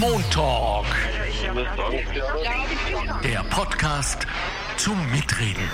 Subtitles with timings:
[0.00, 0.86] Montalk.
[3.22, 4.26] Der Podcast
[4.76, 5.68] zum Mitreden.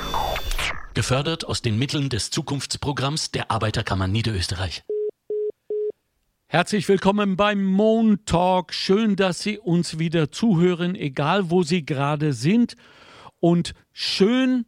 [0.95, 4.83] Gefördert aus den Mitteln des Zukunftsprogramms der Arbeiterkammer Niederösterreich.
[6.47, 8.73] Herzlich willkommen beim Montalk.
[8.73, 12.75] Schön, dass Sie uns wieder zuhören, egal wo Sie gerade sind.
[13.41, 14.65] Und schön,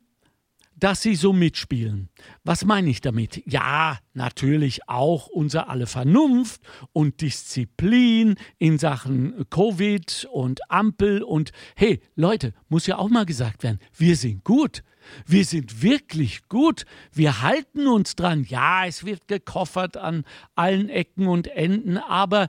[0.81, 2.09] dass sie so mitspielen.
[2.43, 3.43] Was meine ich damit?
[3.47, 12.01] Ja, natürlich auch unser alle Vernunft und Disziplin in Sachen Covid und Ampel und hey,
[12.17, 14.83] Leute, muss ja auch mal gesagt werden, wir sind gut.
[15.27, 16.85] Wir sind wirklich gut.
[17.13, 18.45] Wir halten uns dran.
[18.49, 20.25] Ja, es wird gekoffert an
[20.55, 22.49] allen Ecken und Enden, aber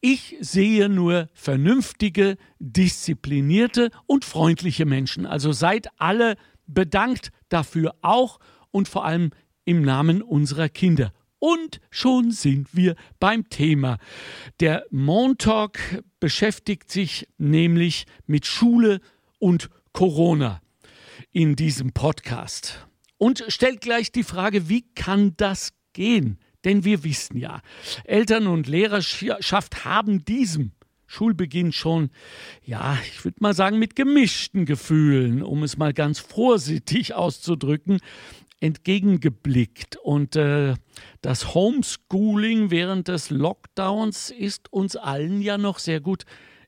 [0.00, 5.26] ich sehe nur vernünftige, disziplinierte und freundliche Menschen.
[5.26, 6.36] Also seid alle
[6.68, 8.38] bedankt dafür auch
[8.70, 9.30] und vor allem
[9.64, 11.12] im Namen unserer Kinder.
[11.40, 13.98] Und schon sind wir beim Thema.
[14.60, 19.00] Der Montalk beschäftigt sich nämlich mit Schule
[19.38, 20.60] und Corona
[21.32, 22.86] in diesem Podcast
[23.18, 26.38] und stellt gleich die Frage, wie kann das gehen?
[26.64, 27.60] Denn wir wissen ja,
[28.04, 30.72] Eltern und Lehrerschaft haben diesem
[31.08, 32.10] Schulbeginn schon,
[32.62, 37.98] ja, ich würde mal sagen, mit gemischten Gefühlen, um es mal ganz vorsichtig auszudrücken,
[38.60, 39.96] entgegengeblickt.
[39.96, 40.74] Und äh,
[41.22, 46.24] das Homeschooling während des Lockdowns ist uns allen ja noch sehr gut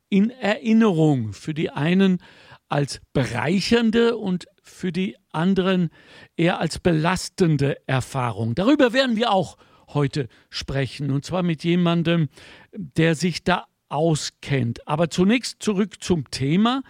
[0.08, 1.32] in Erinnerung.
[1.34, 2.22] Für die einen
[2.68, 5.90] als bereichernde und für die anderen
[6.36, 8.54] eher als belastende Erfahrung.
[8.54, 11.10] Darüber werden wir auch heute sprechen.
[11.10, 12.28] Und zwar mit jemandem,
[12.72, 14.86] der sich da auskennt.
[14.88, 16.82] Aber zunächst zurück zum Thema.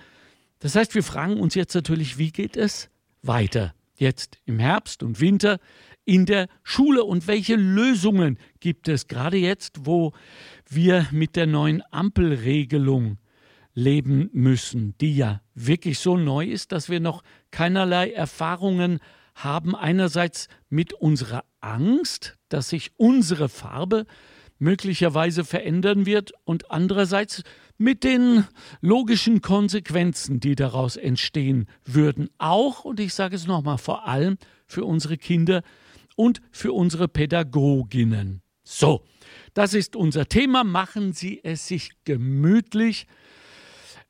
[0.61, 2.91] Das heißt, wir fragen uns jetzt natürlich, wie geht es
[3.23, 3.75] weiter?
[3.97, 5.59] Jetzt im Herbst und Winter
[6.05, 10.13] in der Schule und welche Lösungen gibt es gerade jetzt, wo
[10.69, 13.19] wir mit der neuen Ampelregelung
[13.75, 18.99] leben müssen, die ja wirklich so neu ist, dass wir noch keinerlei Erfahrungen
[19.35, 19.77] haben.
[19.77, 24.07] Einerseits mit unserer Angst, dass sich unsere Farbe
[24.61, 27.43] möglicherweise verändern wird und andererseits
[27.79, 28.45] mit den
[28.81, 32.29] logischen Konsequenzen, die daraus entstehen würden.
[32.39, 35.63] Auch, und ich sage es nochmal, vor allem für unsere Kinder
[36.15, 38.43] und für unsere Pädagoginnen.
[38.63, 39.03] So,
[39.55, 40.63] das ist unser Thema.
[40.63, 43.07] Machen Sie es sich gemütlich.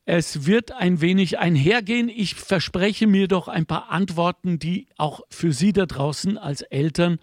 [0.05, 2.09] Es wird ein wenig einhergehen.
[2.09, 7.21] Ich verspreche mir doch ein paar Antworten, die auch für Sie da draußen als Eltern,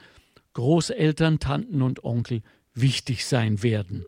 [0.53, 2.41] Großeltern, Tanten und Onkel
[2.79, 4.05] wichtig sein werden.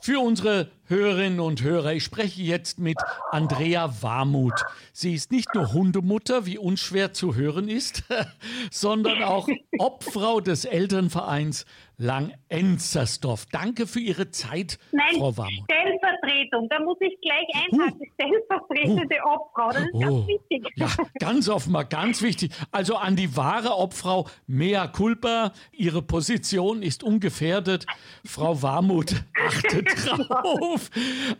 [0.00, 2.96] Für unsere Hörerinnen und Hörer, ich spreche jetzt mit
[3.30, 4.64] Andrea Warmuth.
[4.92, 8.04] Sie ist nicht nur Hundemutter, wie unschwer zu hören ist,
[8.70, 11.66] sondern auch Obfrau des Elternvereins
[11.98, 13.46] Lang-Enzersdorf.
[13.50, 15.64] Danke für Ihre Zeit, Nein, Frau Warmuth.
[15.64, 18.00] Stellvertretung, da muss ich gleich einhaken.
[18.00, 20.68] Uh, Stellvertretende uh, Obfrau, das ist oh, ganz wichtig.
[20.76, 20.88] Ja,
[21.18, 22.52] ganz offenbar, ganz wichtig.
[22.70, 27.84] Also an die wahre Obfrau, mea culpa, Ihre Position ist ungefährdet.
[28.24, 29.14] Frau Warmuth,
[29.46, 30.90] achtet drauf.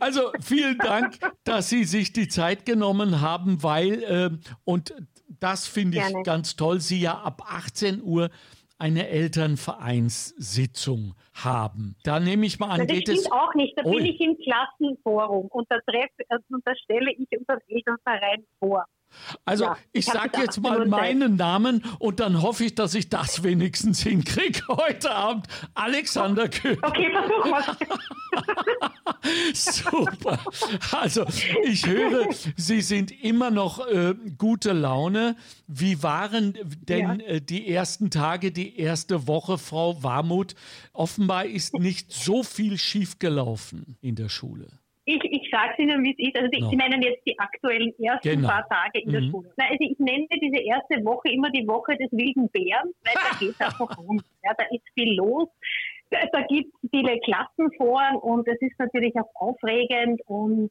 [0.01, 4.31] Also vielen Dank, dass Sie sich die Zeit genommen haben, weil, äh,
[4.65, 4.93] und
[5.41, 8.31] das finde ich ganz toll, Sie ja ab 18 Uhr
[8.79, 11.97] eine Elternvereinssitzung haben.
[12.05, 13.77] Da nehme ich mal an, das geht es auch nicht.
[13.77, 13.91] Da oh.
[13.91, 18.87] bin ich im Klassenforum und da, treff, also da stelle ich unseren Elternverein vor.
[19.45, 23.43] Also ja, ich, sage jetzt mal meinen Namen und dann hoffe ich, dass ich das
[23.43, 25.47] wenigstens hinkriege heute Abend.
[25.75, 26.79] Alexander Köhler.
[26.83, 27.99] Okay, versuch
[29.55, 30.39] Super.
[30.93, 31.25] Also
[31.65, 35.37] ich höre, Sie sind immer noch äh, gute Laune.
[35.67, 36.57] Wie waren
[36.89, 37.27] denn ja.
[37.27, 40.55] äh, die ersten Tage, die erste Woche, Frau Warmuth?
[40.93, 44.69] Offenbar ist nicht so viel schiefgelaufen in der Schule.
[45.11, 46.37] Ich, ich sage es Ihnen, wie es ist.
[46.37, 46.69] Also Sie, no.
[46.69, 48.49] Sie meinen jetzt die aktuellen ersten genau.
[48.49, 49.13] paar Tage in mhm.
[49.13, 49.51] der Schule.
[49.57, 53.37] Na, also ich nenne diese erste Woche immer die Woche des wilden Bären, weil da
[53.41, 54.21] geht es einfach rum.
[54.45, 55.49] Ja, da ist viel los.
[56.11, 60.71] Da, da gibt es viele Klassenforen und es ist natürlich auch aufregend und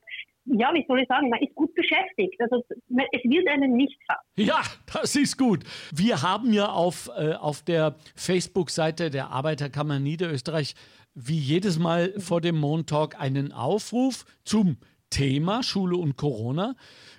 [0.49, 2.39] ja, wie soll ich sagen, man ist gut beschäftigt.
[2.39, 4.21] Also es wird einen nicht fassen.
[4.35, 4.61] Ja,
[4.93, 5.63] das ist gut.
[5.93, 10.75] Wir haben ja auf, äh, auf der Facebook-Seite der Arbeiterkammer Niederösterreich
[11.19, 14.77] wie jedes Mal vor dem Montalk einen Aufruf zum
[15.09, 16.75] Thema Schule und Corona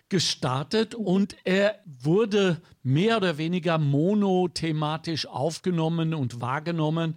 [0.09, 7.17] gestartet und er wurde mehr oder weniger monothematisch aufgenommen und wahrgenommen.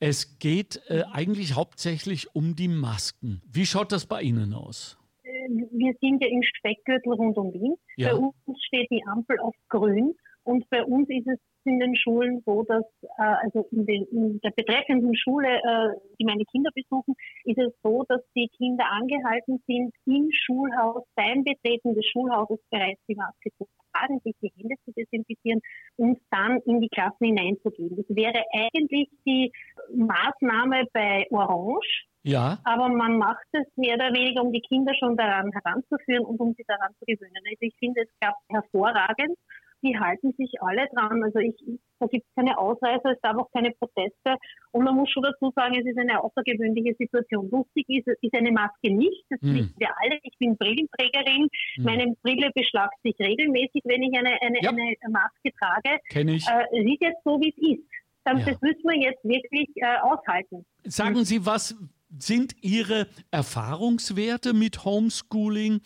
[0.00, 3.42] Es geht äh, eigentlich hauptsächlich um die Masken.
[3.52, 4.98] Wie schaut das bei Ihnen aus?
[5.24, 7.74] Äh, wir sind ja im Speckgürtel rund um Wien.
[7.96, 8.12] Ja.
[8.12, 8.34] Bei uns
[8.66, 10.14] steht die Ampel auf grün
[10.44, 12.84] und bei uns ist es in den Schulen so, dass
[13.18, 17.14] äh, also in, den, in der betreffenden Schule, äh, die meine Kinder besuchen,
[17.44, 23.00] ist es so, dass die Kinder angehalten sind, im Schulhaus, beim Betreten des Schulhauses bereits
[23.08, 25.60] die Maske zu tragen, sich die Hände zu desinfizieren
[25.96, 27.96] und dann in die Klassen hineinzugehen.
[27.96, 29.52] Das wäre eigentlich die
[29.94, 32.58] Maßnahme bei Orange, ja.
[32.64, 36.54] Aber man macht es mehr oder weniger, um die Kinder schon daran heranzuführen und um
[36.54, 37.34] sie daran zu gewöhnen.
[37.36, 39.36] Also ich finde es klappt hervorragend.
[39.82, 41.22] Die halten sich alle dran.
[41.22, 41.54] Also ich,
[41.98, 44.36] da gibt es keine Ausreißer, es gab auch keine Proteste.
[44.70, 47.50] Und man muss schon dazu sagen, es ist eine außergewöhnliche Situation.
[47.50, 49.24] Lustig ist, ist eine Maske nicht.
[49.30, 49.54] Das hm.
[49.54, 50.18] wissen wir alle.
[50.22, 51.48] Ich bin Brillenträgerin.
[51.74, 51.84] Hm.
[51.84, 54.70] Meine Brille beschlagt sich regelmäßig, wenn ich eine, eine, ja.
[54.70, 55.98] eine Maske trage.
[56.10, 56.46] Kenn ich.
[56.46, 57.88] Äh, es ist jetzt so, wie es ist.
[58.24, 58.52] Das, ja.
[58.52, 60.64] das müssen wir jetzt wirklich äh, aushalten.
[60.84, 61.76] Sagen Sie, was
[62.18, 65.80] sind Ihre Erfahrungswerte mit Homeschooling?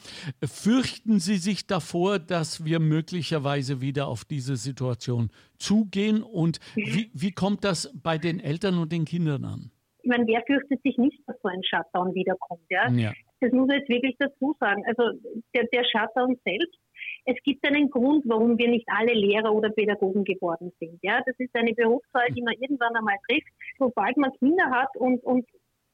[0.44, 6.22] Fürchten Sie sich davor, dass wir möglicherweise wieder auf diese Situation zugehen?
[6.22, 9.70] Und wie, wie kommt das bei den Eltern und den Kindern an?
[10.02, 12.62] Ich meine, wer fürchtet sich nicht, dass so ein Shutdown wiederkommt?
[12.70, 12.88] Ja?
[12.90, 13.12] ja.
[13.40, 14.82] Das muss ich jetzt wirklich dazu sagen.
[14.86, 15.18] Also
[15.54, 16.78] der, der Shutdown selbst
[17.26, 20.98] es gibt einen Grund, warum wir nicht alle Lehrer oder Pädagogen geworden sind.
[21.02, 23.48] Ja, das ist eine Berufswahl, die man irgendwann einmal trifft.
[23.78, 25.44] Sobald man Kinder hat und, und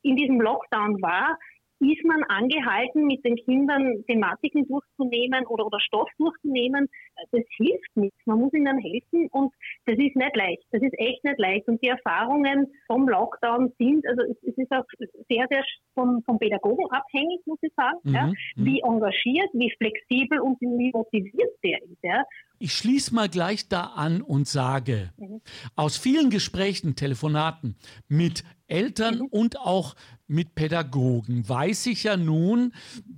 [0.03, 1.39] in diesem Lockdown war,
[1.81, 6.89] ist man angehalten, mit den Kindern Thematiken durchzunehmen oder, oder Stoff durchzunehmen.
[7.31, 8.19] Das hilft nichts.
[8.27, 9.53] Man muss ihnen helfen und
[9.87, 10.63] das ist nicht leicht.
[10.71, 11.69] Das ist echt nicht leicht.
[11.69, 14.85] Und die Erfahrungen vom Lockdown sind, also es, ist auch
[15.29, 15.65] sehr, sehr
[15.95, 18.65] vom, vom Pädagogen abhängig, muss ich sagen, mhm, ja, mhm.
[18.65, 22.03] wie engagiert, wie flexibel und wie motiviert der ist.
[22.03, 22.25] Ja.
[22.59, 25.41] Ich schließe mal gleich da an und sage, mhm.
[25.77, 27.77] aus vielen Gesprächen, Telefonaten
[28.09, 29.27] mit Eltern mhm.
[29.27, 29.95] und auch
[30.27, 32.73] mit Pädagogen weiß ich ja nun,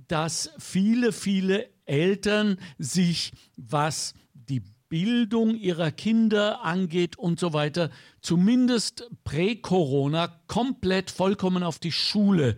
[0.07, 7.89] dass viele, viele Eltern sich, was die Bildung ihrer Kinder angeht und so weiter,
[8.21, 12.57] zumindest prä-Corona komplett vollkommen auf die Schule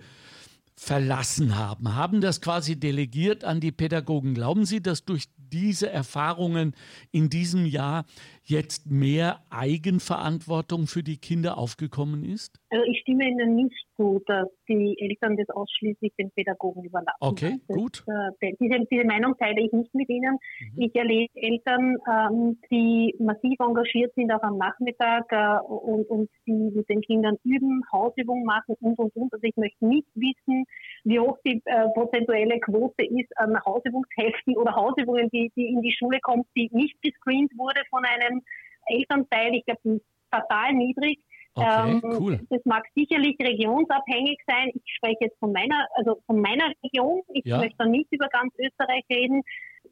[0.75, 4.35] verlassen haben, haben das quasi delegiert an die Pädagogen.
[4.35, 6.75] Glauben Sie, dass durch diese Erfahrungen
[7.11, 8.05] in diesem Jahr
[8.43, 12.59] jetzt mehr Eigenverantwortung für die Kinder aufgekommen ist?
[12.69, 17.17] Also ich stimme Ihnen nicht zu, dass die Eltern das ausschließlich den Pädagogen überlassen.
[17.19, 18.03] Okay, das, gut.
[18.07, 20.37] Äh, diese, diese, Meinung teile ich nicht mit Ihnen.
[20.59, 20.81] Mhm.
[20.81, 26.51] Ich erlebe Eltern, ähm, die massiv engagiert sind, auch am Nachmittag äh, und, und die
[26.53, 29.33] mit den Kindern üben, Hausübungen machen und, und, und.
[29.33, 30.65] Also ich möchte nicht wissen,
[31.03, 35.95] wie hoch die äh, prozentuelle Quote ist an Hausübungsheften oder Hausübungen, die, die in die
[35.97, 38.41] Schule kommen, die nicht gescreent wurde von einem
[38.85, 39.55] Elternteil.
[39.55, 41.19] Ich glaube, die ist fatal niedrig.
[41.57, 42.39] Okay, ähm, cool.
[42.49, 44.69] Das mag sicherlich regionsabhängig sein.
[44.73, 47.21] Ich spreche jetzt von meiner, also von meiner Region.
[47.33, 47.57] Ich ja.
[47.57, 49.41] möchte nicht über ganz Österreich reden.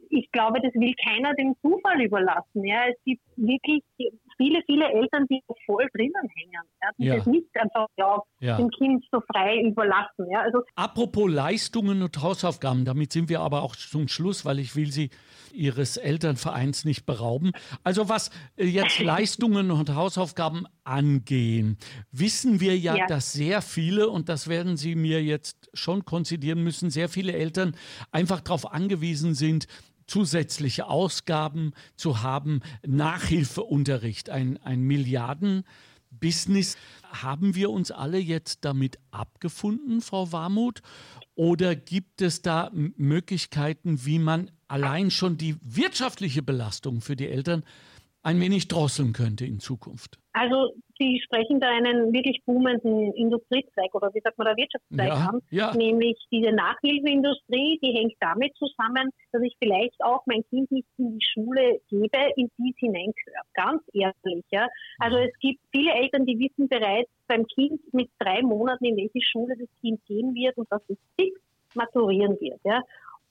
[0.09, 2.63] Ich glaube, das will keiner dem Zufall überlassen.
[2.63, 3.83] Ja, es gibt wirklich
[4.38, 6.64] viele, viele Eltern, die voll drinnen hängen.
[6.82, 7.16] Ja, die ja.
[7.18, 8.58] das nicht einfach ja, ja.
[8.58, 10.30] dem Kind so frei überlassen.
[10.30, 14.76] Ja, also Apropos Leistungen und Hausaufgaben, damit sind wir aber auch zum Schluss, weil ich
[14.76, 15.10] will Sie
[15.54, 17.52] Ihres Elternvereins nicht berauben.
[17.84, 21.78] Also was äh, jetzt Leistungen und Hausaufgaben angehen,
[22.12, 26.64] wissen wir ja, ja, dass sehr viele, und das werden Sie mir jetzt schon konzidieren
[26.64, 27.76] müssen, sehr viele Eltern
[28.12, 29.68] einfach darauf angewiesen sind,
[30.07, 36.78] zusätzliche Ausgaben zu haben, Nachhilfeunterricht, ein, ein Milliardenbusiness.
[37.04, 40.81] Haben wir uns alle jetzt damit abgefunden, Frau Warmuth?
[41.36, 47.63] Oder gibt es da Möglichkeiten, wie man allein schon die wirtschaftliche Belastung für die Eltern
[48.24, 50.18] ein wenig drosseln könnte in Zukunft?
[50.34, 55.30] Also Sie sprechen da einen wirklich boomenden Industriezweig oder wie sagt man da Wirtschaftszweig ja,
[55.30, 55.75] an, ja.
[55.75, 61.18] nämlich diese Nachhilfeindustrie, die hängt damit zusammen, dass ich vielleicht auch mein Kind nicht in
[61.18, 63.48] die Schule gebe, in die es hineingehört.
[63.54, 64.46] Ganz ehrlich.
[64.52, 64.68] Ja.
[65.00, 69.22] Also es gibt viele Eltern, die wissen bereits beim Kind mit drei Monaten, in welche
[69.22, 71.40] Schule das Kind gehen wird und dass es fix
[71.74, 72.60] maturieren wird.
[72.64, 72.82] Ja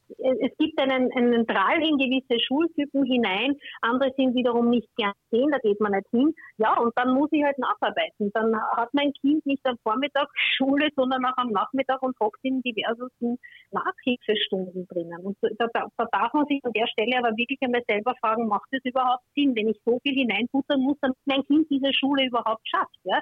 [0.08, 5.50] es gibt einen, einen Drall in gewisse Schultypen hinein, andere sind wiederum nicht gern sehen,
[5.50, 6.34] da geht man nicht hin.
[6.58, 8.30] Ja, und dann muss ich halt nacharbeiten.
[8.32, 12.62] Dann hat mein Kind nicht am Vormittag Schule, sondern auch am Nachmittag und hockt in
[12.62, 13.38] diversesten
[13.70, 15.24] Nachhilfestunden drinnen.
[15.24, 18.46] Und da, da, da, darf man sich an der Stelle aber wirklich einmal selber fragen,
[18.46, 22.26] macht es überhaupt Sinn, wenn ich so viel hineinbuttern muss, damit mein Kind diese Schule
[22.26, 22.98] überhaupt schafft?
[23.04, 23.20] Ja?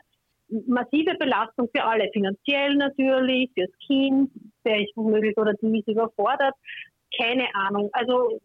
[0.66, 4.30] Massive Belastung für alle, finanziell natürlich, fürs Kind,
[4.64, 6.54] der ist womöglich oder die ist überfordert,
[7.20, 7.90] keine Ahnung.
[7.92, 8.40] Also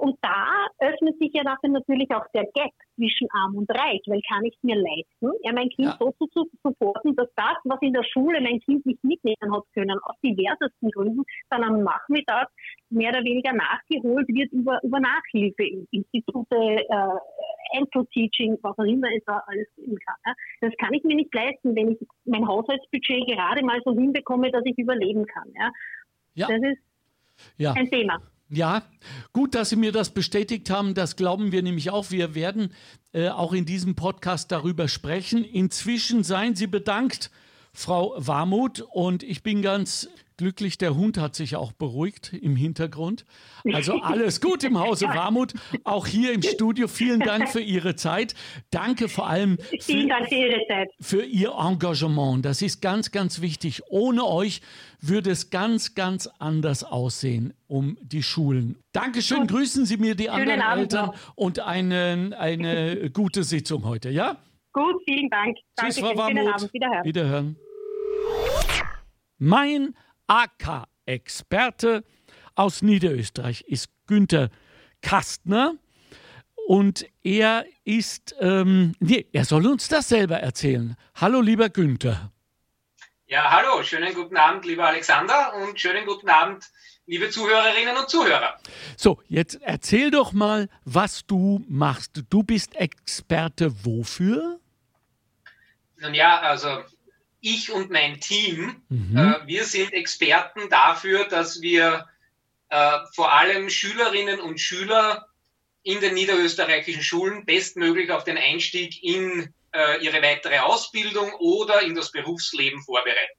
[0.00, 4.20] und da öffnet sich ja nachher natürlich auch der Gap zwischen Arm und Reich, weil
[4.28, 5.96] kann ich mir leisten, ja, mein Kind ja.
[5.98, 9.98] so zu, supporten, dass das, was in der Schule mein Kind nicht mitnehmen hat können,
[10.02, 12.48] aus diversesten Gründen, dann am Nachmittag
[12.90, 19.42] mehr oder weniger nachgeholt wird über, über Nachhilfeinstitute, äh, Einzel-Teaching, was auch immer es da
[19.46, 20.16] alles geben kann.
[20.26, 20.34] Ja.
[20.60, 24.62] Das kann ich mir nicht leisten, wenn ich mein Haushaltsbudget gerade mal so hinbekomme, dass
[24.64, 25.52] ich überleben kann.
[25.54, 25.70] Ja.
[26.34, 26.48] ja.
[26.48, 28.20] Das ist ein Thema.
[28.48, 28.82] Ja,
[29.32, 30.94] gut, dass Sie mir das bestätigt haben.
[30.94, 32.12] Das glauben wir nämlich auch.
[32.12, 32.72] Wir werden
[33.12, 35.44] äh, auch in diesem Podcast darüber sprechen.
[35.44, 37.32] Inzwischen seien Sie bedankt,
[37.76, 38.80] Frau Warmuth.
[38.80, 43.24] Und ich bin ganz glücklich, der Hund hat sich auch beruhigt im Hintergrund.
[43.72, 45.54] Also alles gut im Hause Warmuth,
[45.84, 46.88] auch hier im Studio.
[46.88, 48.34] Vielen Dank für Ihre Zeit.
[48.70, 50.08] Danke vor allem für,
[51.00, 52.44] für Ihr Engagement.
[52.44, 53.82] Das ist ganz, ganz wichtig.
[53.88, 54.62] Ohne euch
[55.00, 58.78] würde es ganz, ganz anders aussehen um die Schulen.
[58.92, 61.14] Dankeschön, und grüßen Sie mir die anderen Eltern noch.
[61.34, 64.38] und eine, eine gute Sitzung heute, ja?
[64.72, 65.56] Gut, vielen Dank.
[65.78, 66.72] Tschüss, Frau Warmuth.
[66.72, 67.04] Wiederhören.
[67.04, 67.56] Wiederhören.
[69.38, 69.94] Mein
[70.28, 72.04] AK-Experte
[72.54, 74.50] aus Niederösterreich ist Günther
[75.02, 75.74] Kastner.
[76.66, 80.96] Und er ist, ähm, nee, er soll uns das selber erzählen.
[81.14, 82.32] Hallo, lieber Günther.
[83.26, 86.64] Ja, hallo, schönen guten Abend, lieber Alexander, und schönen guten Abend,
[87.06, 88.58] liebe Zuhörerinnen und Zuhörer.
[88.96, 92.22] So, jetzt erzähl doch mal, was du machst.
[92.30, 94.58] Du bist Experte wofür?
[95.98, 96.84] Nun ja, also
[97.46, 99.16] ich und mein Team, mhm.
[99.16, 102.08] äh, wir sind Experten dafür, dass wir
[102.70, 105.28] äh, vor allem Schülerinnen und Schüler
[105.84, 111.94] in den niederösterreichischen Schulen bestmöglich auf den Einstieg in äh, ihre weitere Ausbildung oder in
[111.94, 113.38] das Berufsleben vorbereiten.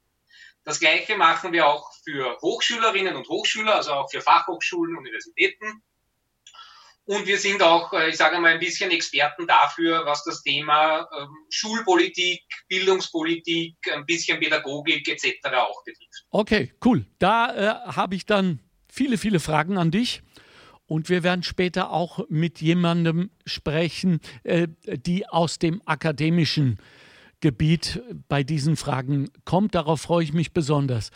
[0.64, 5.82] Das Gleiche machen wir auch für Hochschülerinnen und Hochschüler, also auch für Fachhochschulen, Universitäten.
[7.08, 11.08] Und wir sind auch, äh, ich sage mal, ein bisschen Experten dafür, was das Thema
[11.18, 15.38] ähm, Schulpolitik, Bildungspolitik, ein bisschen Pädagogik etc.
[15.56, 16.26] auch betrifft.
[16.32, 17.06] Okay, cool.
[17.18, 17.56] Da
[17.88, 18.60] äh, habe ich dann
[18.90, 20.22] viele, viele Fragen an dich.
[20.86, 26.78] Und wir werden später auch mit jemandem sprechen, äh, die aus dem akademischen
[27.40, 29.76] Gebiet bei diesen Fragen kommt.
[29.76, 31.12] Darauf freue ich mich besonders.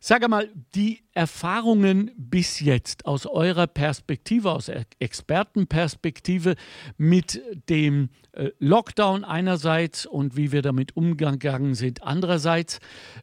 [0.00, 6.54] Sag mal, die Erfahrungen bis jetzt aus eurer Perspektive, aus Expertenperspektive
[6.96, 12.78] mit dem äh, Lockdown einerseits und wie wir damit umgegangen sind andererseits,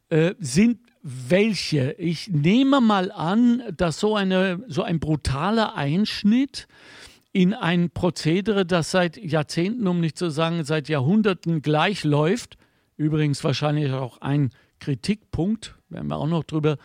[0.09, 1.93] äh, sind welche?
[1.93, 6.67] Ich nehme mal an, dass so, eine, so ein brutaler Einschnitt
[7.33, 12.57] in ein Prozedere, das seit Jahrzehnten, um nicht zu sagen seit Jahrhunderten gleich läuft,
[12.95, 16.77] übrigens wahrscheinlich auch ein Kritikpunkt, werden wir auch noch drüber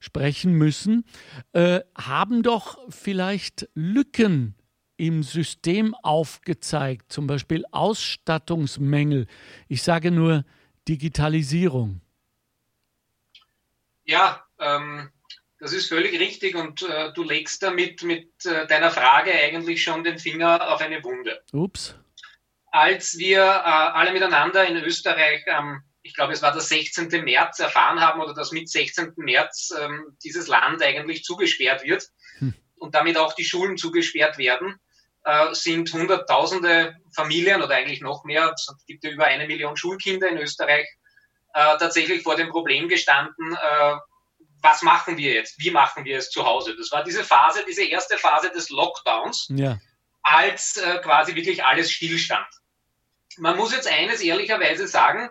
[0.00, 1.04] sprechen müssen,
[1.52, 4.54] äh, haben doch vielleicht Lücken
[4.96, 9.26] im System aufgezeigt, zum Beispiel Ausstattungsmängel.
[9.68, 10.44] Ich sage nur
[10.88, 12.00] Digitalisierung.
[14.04, 15.10] Ja, ähm,
[15.58, 20.04] das ist völlig richtig und äh, du legst damit mit äh, deiner Frage eigentlich schon
[20.04, 21.42] den Finger auf eine Wunde.
[21.52, 21.94] Ups.
[22.72, 27.08] Als wir äh, alle miteinander in Österreich am ich glaube, es war der 16.
[27.24, 29.12] März erfahren haben oder dass mit 16.
[29.16, 32.04] März ähm, dieses Land eigentlich zugesperrt wird
[32.38, 32.54] hm.
[32.76, 34.80] und damit auch die Schulen zugesperrt werden,
[35.24, 40.28] äh, sind Hunderttausende Familien oder eigentlich noch mehr, es gibt ja über eine Million Schulkinder
[40.28, 40.88] in Österreich,
[41.52, 43.96] äh, tatsächlich vor dem Problem gestanden, äh,
[44.62, 45.58] was machen wir jetzt?
[45.58, 46.76] Wie machen wir es zu Hause?
[46.76, 49.78] Das war diese Phase, diese erste Phase des Lockdowns, ja.
[50.22, 52.46] als äh, quasi wirklich alles stillstand.
[53.38, 55.30] Man muss jetzt eines ehrlicherweise sagen,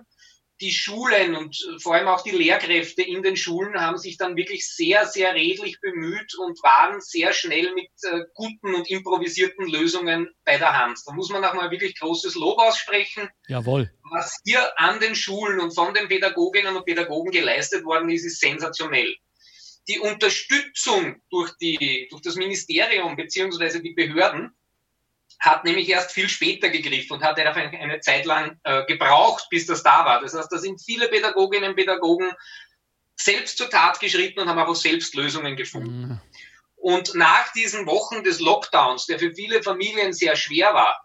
[0.62, 4.36] die Schulen und äh, vor allem auch die Lehrkräfte in den Schulen haben sich dann
[4.36, 10.30] wirklich sehr, sehr redlich bemüht und waren sehr schnell mit äh, guten und improvisierten Lösungen
[10.44, 11.00] bei der Hand.
[11.06, 13.30] Da muss man auch mal wirklich großes Lob aussprechen.
[13.48, 13.92] Jawohl.
[14.12, 18.40] Was hier an den Schulen und von den Pädagoginnen und Pädagogen geleistet worden ist, ist
[18.40, 19.16] sensationell.
[19.88, 24.52] Die Unterstützung durch, die, durch das Ministerium beziehungsweise die Behörden
[25.40, 29.66] hat nämlich erst viel später gegriffen und hat einfach eine Zeit lang äh, gebraucht, bis
[29.66, 30.22] das da war.
[30.22, 32.32] Das heißt, da sind viele Pädagoginnen und Pädagogen
[33.16, 36.02] selbst zur Tat geschritten und haben auch selbst Lösungen gefunden.
[36.02, 36.22] Mhm.
[36.76, 40.98] Und nach diesen Wochen des Lockdowns, der für viele Familien sehr schwer war,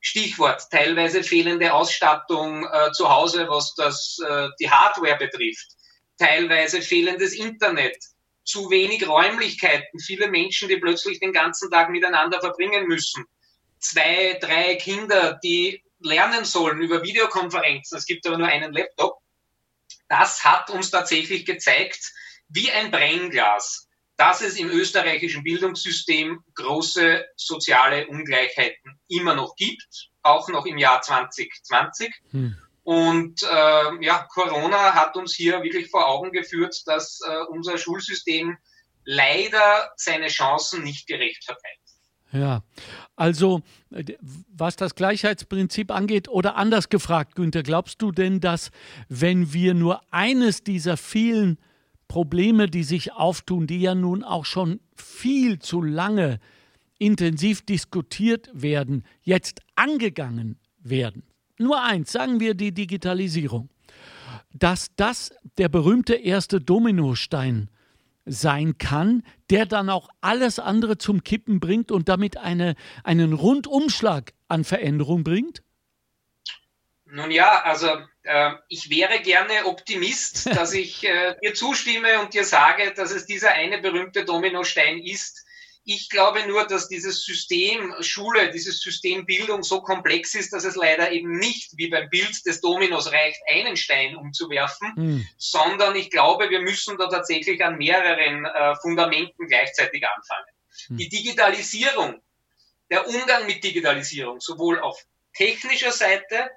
[0.00, 5.66] Stichwort teilweise fehlende Ausstattung äh, zu Hause, was das, äh, die Hardware betrifft,
[6.18, 7.96] teilweise fehlendes Internet,
[8.44, 13.24] zu wenig Räumlichkeiten, viele Menschen, die plötzlich den ganzen Tag miteinander verbringen müssen,
[13.84, 19.18] zwei, drei Kinder, die lernen sollen über Videokonferenzen, es gibt aber nur einen Laptop,
[20.08, 22.12] das hat uns tatsächlich gezeigt,
[22.48, 30.48] wie ein Brennglas, dass es im österreichischen Bildungssystem große soziale Ungleichheiten immer noch gibt, auch
[30.48, 32.14] noch im Jahr 2020.
[32.30, 32.56] Hm.
[32.84, 38.58] Und äh, ja, Corona hat uns hier wirklich vor Augen geführt, dass äh, unser Schulsystem
[39.04, 41.80] leider seine Chancen nicht gerecht verteilt.
[42.34, 42.64] Ja,
[43.14, 43.62] also
[44.48, 48.72] was das Gleichheitsprinzip angeht oder anders gefragt, Günther, glaubst du denn, dass
[49.08, 51.58] wenn wir nur eines dieser vielen
[52.08, 56.40] Probleme, die sich auftun, die ja nun auch schon viel zu lange
[56.98, 61.22] intensiv diskutiert werden, jetzt angegangen werden?
[61.58, 63.68] Nur eins, sagen wir die Digitalisierung,
[64.52, 67.70] dass das der berühmte erste Dominostein
[68.26, 74.32] sein kann, der dann auch alles andere zum Kippen bringt und damit eine, einen Rundumschlag
[74.48, 75.62] an Veränderung bringt?
[77.06, 77.88] Nun ja, also
[78.22, 83.26] äh, ich wäre gerne Optimist, dass ich äh, dir zustimme und dir sage, dass es
[83.26, 85.43] dieser eine berühmte Dominostein ist,
[85.86, 90.76] ich glaube nur, dass dieses System Schule, dieses System Bildung so komplex ist, dass es
[90.76, 95.28] leider eben nicht wie beim Bild des Dominos reicht, einen Stein umzuwerfen, mhm.
[95.36, 100.46] sondern ich glaube, wir müssen da tatsächlich an mehreren äh, Fundamenten gleichzeitig anfangen.
[100.88, 100.96] Mhm.
[100.96, 102.22] Die Digitalisierung,
[102.90, 104.98] der Umgang mit Digitalisierung, sowohl auf
[105.34, 106.50] technischer Seite,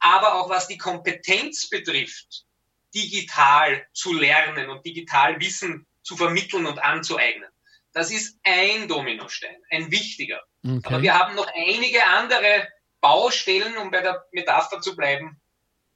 [0.00, 2.46] aber auch was die Kompetenz betrifft,
[2.92, 7.51] digital zu lernen und digital Wissen zu vermitteln und anzueignen
[7.92, 10.40] das ist ein Dominostein, ein wichtiger.
[10.64, 10.80] Okay.
[10.84, 12.68] Aber wir haben noch einige andere
[13.00, 15.40] Baustellen, um bei der Metapher zu bleiben,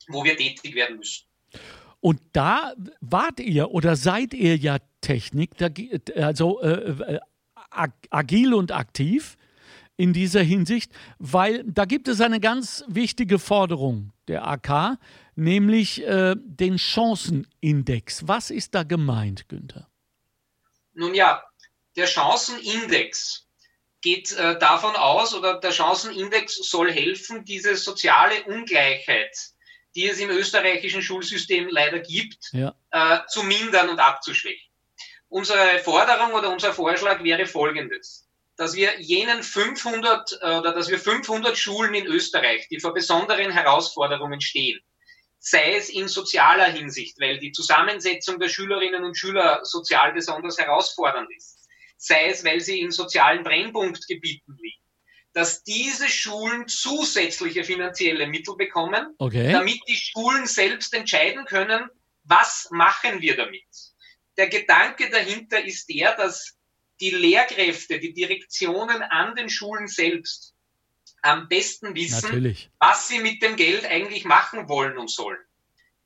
[0.09, 1.27] wo wir tätig werden müssen.
[2.01, 5.51] Und da wart ihr oder seid ihr ja Technik,
[6.17, 7.21] also äh, äh
[8.11, 9.37] agil und aktiv
[9.97, 14.99] in dieser Hinsicht, weil da gibt es eine ganz wichtige Forderung der AK,
[15.35, 18.27] nämlich äh, den Chancenindex.
[18.27, 19.89] Was ist da gemeint, Günther?
[20.95, 21.43] Nun ja,
[21.97, 23.47] der Chancenindex
[24.03, 29.37] geht äh, davon aus, oder der Chancenindex soll helfen, diese soziale Ungleichheit,
[29.95, 32.75] die es im österreichischen Schulsystem leider gibt, ja.
[32.91, 34.71] äh, zu mindern und abzuschwächen.
[35.29, 40.99] Unsere Forderung oder unser Vorschlag wäre folgendes, dass wir jenen 500 äh, oder dass wir
[40.99, 44.79] 500 Schulen in Österreich, die vor besonderen Herausforderungen stehen,
[45.39, 51.29] sei es in sozialer Hinsicht, weil die Zusammensetzung der Schülerinnen und Schüler sozial besonders herausfordernd
[51.37, 51.56] ist,
[51.97, 54.83] sei es, weil sie in sozialen Brennpunktgebieten liegen,
[55.33, 59.53] dass diese Schulen zusätzliche finanzielle Mittel bekommen, okay.
[59.53, 61.89] damit die Schulen selbst entscheiden können,
[62.25, 63.65] was machen wir damit.
[64.37, 66.57] Der Gedanke dahinter ist der, dass
[67.01, 70.55] die Lehrkräfte, die Direktionen an den Schulen selbst
[71.23, 72.71] am besten wissen, Natürlich.
[72.79, 75.39] was sie mit dem Geld eigentlich machen wollen und sollen.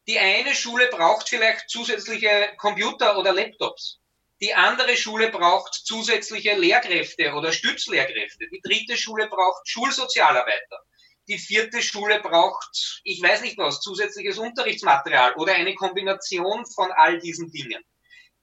[0.09, 4.00] Die eine Schule braucht vielleicht zusätzliche Computer oder Laptops.
[4.43, 8.49] Die andere Schule braucht zusätzliche Lehrkräfte oder Stützlehrkräfte.
[8.51, 10.79] Die dritte Schule braucht Schulsozialarbeiter.
[11.29, 17.19] Die vierte Schule braucht, ich weiß nicht was, zusätzliches Unterrichtsmaterial oder eine Kombination von all
[17.19, 17.85] diesen Dingen.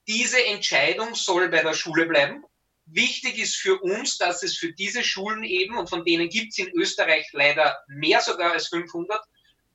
[0.06, 2.44] Diese Entscheidung soll bei der Schule bleiben.
[2.86, 6.58] Wichtig ist für uns, dass es für diese Schulen eben, und von denen gibt es
[6.58, 9.20] in Österreich leider mehr sogar als 500,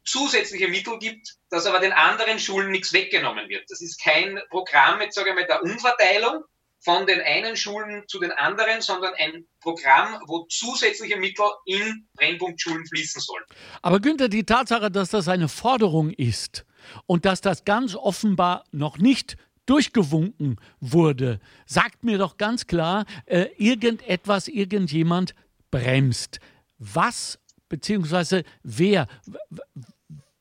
[0.06, 3.70] zusätzliche Mittel gibt, dass aber den anderen Schulen nichts weggenommen wird.
[3.70, 6.44] Das ist kein Programm mit, sage ich mal, der Umverteilung
[6.84, 12.86] von den einen Schulen zu den anderen, sondern ein Programm, wo zusätzliche Mittel in Brennpunktschulen
[12.88, 13.44] fließen sollen.
[13.82, 16.66] Aber Günther, die Tatsache, dass das eine Forderung ist
[17.06, 23.48] und dass das ganz offenbar noch nicht durchgewunken wurde, sagt mir doch ganz klar, äh,
[23.58, 25.34] irgendetwas, irgendjemand
[25.72, 26.42] bremst.
[26.80, 29.08] Was beziehungsweise wer?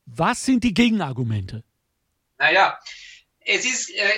[0.05, 1.63] Was sind die Gegenargumente?
[2.37, 2.77] Naja,
[3.39, 4.09] es ist äh,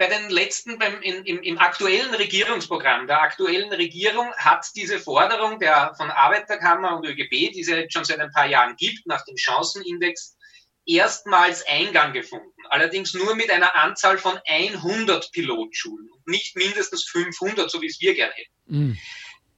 [0.00, 5.58] bei den letzten, beim, in, im, im, aktuellen Regierungsprogramm der aktuellen Regierung hat diese Forderung
[5.58, 9.24] der von Arbeiterkammer und ÖGB, die es jetzt schon seit ein paar Jahren gibt, nach
[9.26, 10.38] dem Chancenindex,
[10.86, 12.50] erstmals Eingang gefunden.
[12.70, 18.00] Allerdings nur mit einer Anzahl von 100 Pilotschulen und nicht mindestens 500, so wie es
[18.00, 18.52] wir gerne hätten.
[18.66, 18.98] Mm.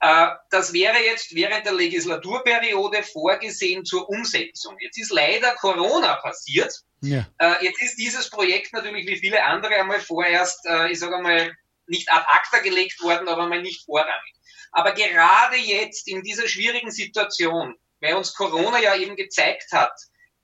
[0.03, 4.77] Äh, das wäre jetzt während der Legislaturperiode vorgesehen zur Umsetzung.
[4.81, 6.75] Jetzt ist leider Corona passiert.
[7.01, 7.29] Ja.
[7.39, 11.57] Äh, jetzt ist dieses Projekt natürlich wie viele andere einmal vorerst, äh, ich sage einmal,
[11.87, 14.35] nicht ad acta gelegt worden, aber mal nicht vorrangig.
[14.73, 19.93] Aber gerade jetzt in dieser schwierigen Situation, weil uns Corona ja eben gezeigt hat,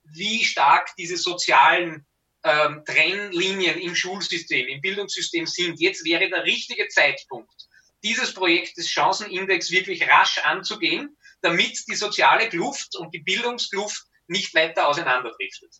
[0.03, 2.07] wie stark diese sozialen
[2.43, 7.68] ähm, Trennlinien im Schulsystem, im Bildungssystem sind, jetzt wäre der richtige Zeitpunkt,
[8.03, 14.53] dieses Projekt des Chancenindex wirklich rasch anzugehen, damit die soziale Kluft und die Bildungskluft nicht
[14.53, 15.75] weiter auseinanderdriftet.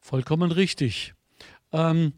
[0.00, 1.14] Vollkommen richtig.
[1.72, 2.12] Ähm,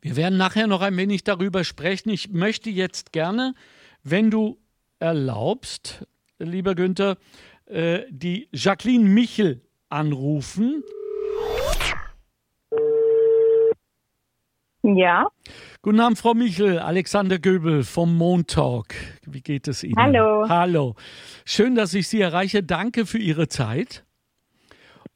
[0.00, 2.10] wir werden nachher noch ein wenig darüber sprechen.
[2.10, 3.54] Ich möchte jetzt gerne,
[4.02, 4.58] wenn du
[4.98, 6.06] erlaubst,
[6.38, 7.18] lieber Günther,
[7.66, 10.84] äh, die Jacqueline Michel anrufen.
[14.94, 15.26] Ja.
[15.82, 16.78] Guten Abend, Frau Michel.
[16.78, 18.94] Alexander Göbel vom Montalk.
[19.26, 19.96] Wie geht es Ihnen?
[19.96, 20.48] Hallo.
[20.48, 20.94] Hallo.
[21.44, 22.62] Schön, dass ich Sie erreiche.
[22.62, 24.04] Danke für Ihre Zeit.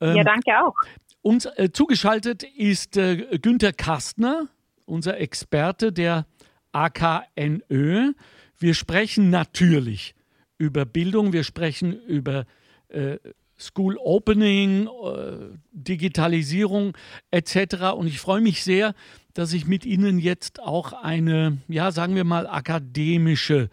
[0.00, 0.74] Ähm, ja, danke auch.
[1.22, 4.48] Uns äh, zugeschaltet ist äh, Günther Kastner,
[4.86, 6.26] unser Experte der
[6.72, 8.12] AKNÖ.
[8.58, 10.14] Wir sprechen natürlich
[10.58, 12.44] über Bildung, wir sprechen über
[12.88, 13.18] äh,
[13.60, 16.96] School Opening, äh, Digitalisierung
[17.30, 17.92] etc.
[17.94, 18.94] Und ich freue mich sehr,
[19.34, 23.68] dass ich mit Ihnen jetzt auch eine, ja, sagen wir mal, akademische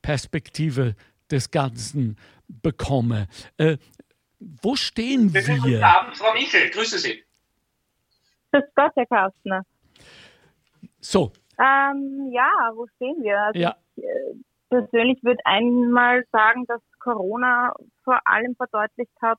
[0.00, 0.94] Perspektive
[1.30, 2.16] des Ganzen
[2.48, 3.28] bekomme.
[3.56, 3.78] Äh,
[4.40, 5.42] wo stehen wir?
[5.42, 7.22] Guten Abend, Frau Michel, grüße Sie.
[8.52, 9.62] Grüß Gott, Herr Kastner.
[11.00, 11.32] So.
[11.58, 13.38] Ähm, ja, wo stehen wir?
[13.38, 13.76] Also ja.
[13.96, 14.08] Ich, äh,
[14.68, 19.38] persönlich würde einmal sagen, dass Corona vor allem verdeutlicht hat,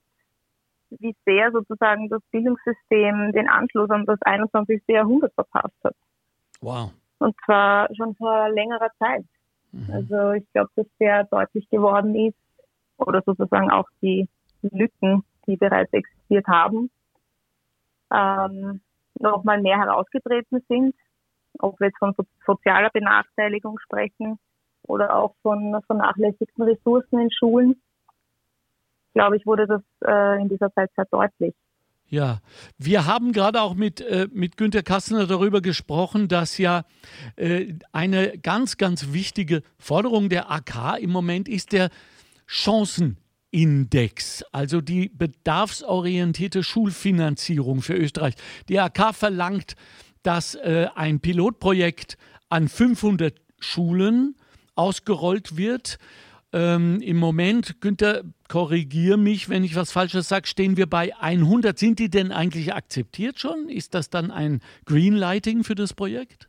[0.99, 4.81] wie sehr sozusagen das Bildungssystem den Anschluss an das 21.
[4.87, 5.95] Jahrhundert verpasst hat.
[6.61, 6.91] Wow.
[7.19, 9.25] Und zwar schon vor längerer Zeit.
[9.71, 9.89] Mhm.
[9.91, 12.37] Also ich glaube, dass sehr deutlich geworden ist
[12.97, 14.27] oder sozusagen auch die
[14.61, 16.89] Lücken, die bereits existiert haben,
[18.13, 18.81] ähm,
[19.19, 20.95] nochmal mehr herausgetreten sind.
[21.59, 24.39] Ob wir jetzt von sozialer Benachteiligung sprechen
[24.83, 27.81] oder auch von vernachlässigten Ressourcen in Schulen
[29.13, 31.53] glaube ich, wurde das äh, in dieser Zeit sehr deutlich.
[32.09, 32.41] Ja,
[32.77, 36.83] wir haben gerade auch mit, äh, mit Günter Kastner darüber gesprochen, dass ja
[37.37, 41.89] äh, eine ganz, ganz wichtige Forderung der AK im Moment ist der
[42.45, 48.35] Chancenindex, also die bedarfsorientierte Schulfinanzierung für Österreich.
[48.69, 49.75] Die AK verlangt,
[50.21, 52.17] dass äh, ein Pilotprojekt
[52.49, 54.35] an 500 Schulen
[54.75, 55.97] ausgerollt wird
[56.53, 61.77] ähm, Im Moment, Günther, korrigier mich, wenn ich was Falsches sage, stehen wir bei 100.
[61.77, 63.69] Sind die denn eigentlich akzeptiert schon?
[63.69, 66.47] Ist das dann ein Greenlighting für das Projekt?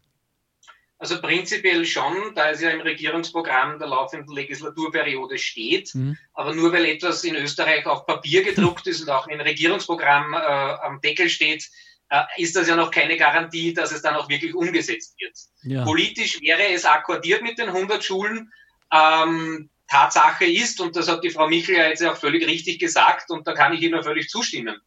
[0.99, 5.95] Also prinzipiell schon, da es ja im Regierungsprogramm der laufenden Legislaturperiode steht.
[5.95, 6.17] Mhm.
[6.35, 10.37] Aber nur weil etwas in Österreich auf Papier gedruckt ist und auch im Regierungsprogramm äh,
[10.37, 11.69] am Deckel steht,
[12.11, 15.37] äh, ist das ja noch keine Garantie, dass es dann auch wirklich umgesetzt wird.
[15.63, 15.85] Ja.
[15.85, 18.53] Politisch wäre es akkordiert mit den 100 Schulen.
[18.93, 23.31] Ähm, Tatsache ist, und das hat die Frau Michel ja jetzt auch völlig richtig gesagt,
[23.31, 24.81] und da kann ich Ihnen völlig zustimmen,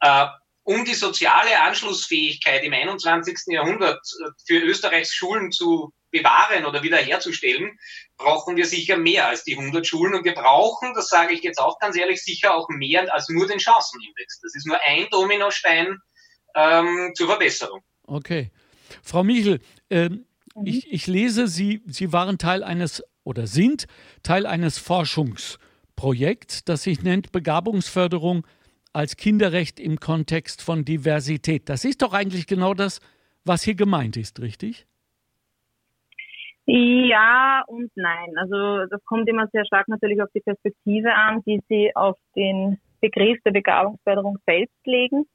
[0.00, 0.26] äh,
[0.62, 3.38] um die soziale Anschlussfähigkeit im 21.
[3.48, 7.76] Jahrhundert äh, für Österreichs Schulen zu bewahren oder wiederherzustellen,
[8.16, 10.14] brauchen wir sicher mehr als die 100 Schulen.
[10.14, 13.48] Und wir brauchen, das sage ich jetzt auch ganz ehrlich, sicher auch mehr als nur
[13.48, 14.40] den Chancenindex.
[14.42, 15.98] Das ist nur ein Dominostein
[16.54, 17.82] ähm, zur Verbesserung.
[18.04, 18.52] Okay.
[19.02, 20.10] Frau Michel, äh,
[20.64, 23.86] ich, ich lese, Sie, Sie waren Teil eines oder sind
[24.22, 28.46] Teil eines Forschungsprojekts, das sich nennt Begabungsförderung
[28.92, 31.68] als Kinderrecht im Kontext von Diversität.
[31.68, 33.00] Das ist doch eigentlich genau das,
[33.44, 34.86] was hier gemeint ist, richtig?
[36.66, 38.36] Ja und nein.
[38.36, 42.78] Also das kommt immer sehr stark natürlich auf die Perspektive an, die Sie auf den
[43.00, 45.26] Begriff der Begabungsförderung selbst legen.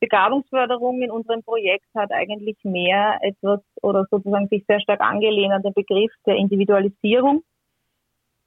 [0.00, 5.62] Begabungsförderung in unserem Projekt hat eigentlich mehr etwas oder sozusagen sich sehr stark angelehnt an
[5.62, 7.44] den Begriff der Individualisierung.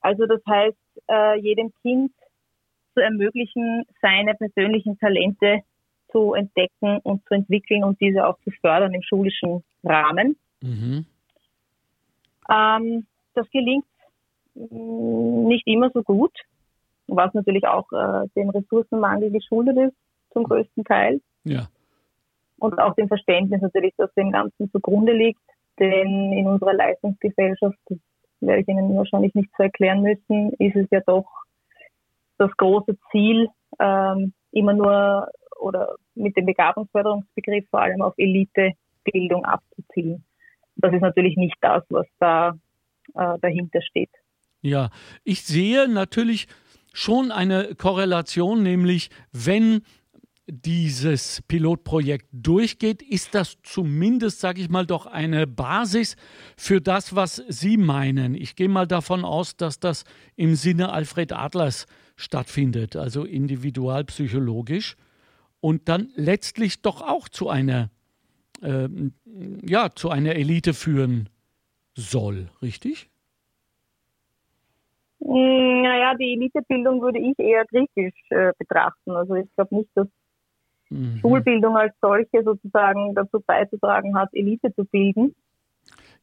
[0.06, 2.12] Also das heißt, äh, jedem Kind
[2.94, 5.62] zu ermöglichen, seine persönlichen Talente
[6.12, 10.38] zu entdecken und zu entwickeln und diese auch zu fördern im schulischen Rahmen.
[10.62, 11.06] Mhm.
[12.50, 13.88] Ähm, das gelingt
[14.54, 16.38] mm, nicht immer so gut,
[17.08, 19.96] was natürlich auch äh, dem Ressourcenmangel geschuldet ist
[20.34, 21.20] zum größten Teil.
[21.46, 21.68] Ja.
[22.60, 25.42] Und auch dem Verständnis natürlich, das dem Ganzen zugrunde liegt.
[25.80, 27.98] Denn in unserer Leistungsgesellschaft, das
[28.42, 31.26] werde ich Ihnen wahrscheinlich nicht zu erklären müssen, ist es ja doch
[32.38, 33.48] das große Ziel,
[33.80, 40.24] ähm, immer nur oder mit dem Begabungsförderungsbegriff vor allem auf Elitebildung abzuzielen.
[40.76, 42.58] Das ist natürlich nicht das, was da
[43.14, 44.10] äh, dahinter steht.
[44.62, 44.90] Ja,
[45.24, 46.48] ich sehe natürlich
[46.94, 49.84] schon eine Korrelation, nämlich wenn
[50.48, 56.16] dieses Pilotprojekt durchgeht, ist das zumindest, sage ich mal, doch eine Basis
[56.56, 58.36] für das, was Sie meinen.
[58.36, 60.06] Ich gehe mal davon aus, dass das
[60.36, 64.96] im Sinne Alfred Adlers stattfindet, also individualpsychologisch
[65.62, 67.90] und dann letztlich doch auch zu einer,
[68.62, 68.88] äh,
[69.64, 71.30] ja, zu einer Elite führen
[71.96, 73.10] soll, richtig?
[75.20, 79.12] Naja, die Elitebildung würde ich eher kritisch äh, betrachten.
[79.12, 80.08] Also ich glaube nicht, dass
[80.96, 81.20] mhm.
[81.20, 85.36] Schulbildung als solche sozusagen dazu beizutragen hat, Elite zu bilden,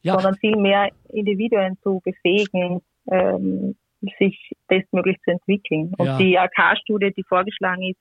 [0.01, 0.13] ja.
[0.13, 2.81] sondern vielmehr Individuen zu befähigen,
[3.11, 3.75] ähm,
[4.19, 5.93] sich bestmöglich zu entwickeln.
[5.97, 6.17] Und ja.
[6.17, 7.99] die AK-Studie, die vorgeschlagen ist,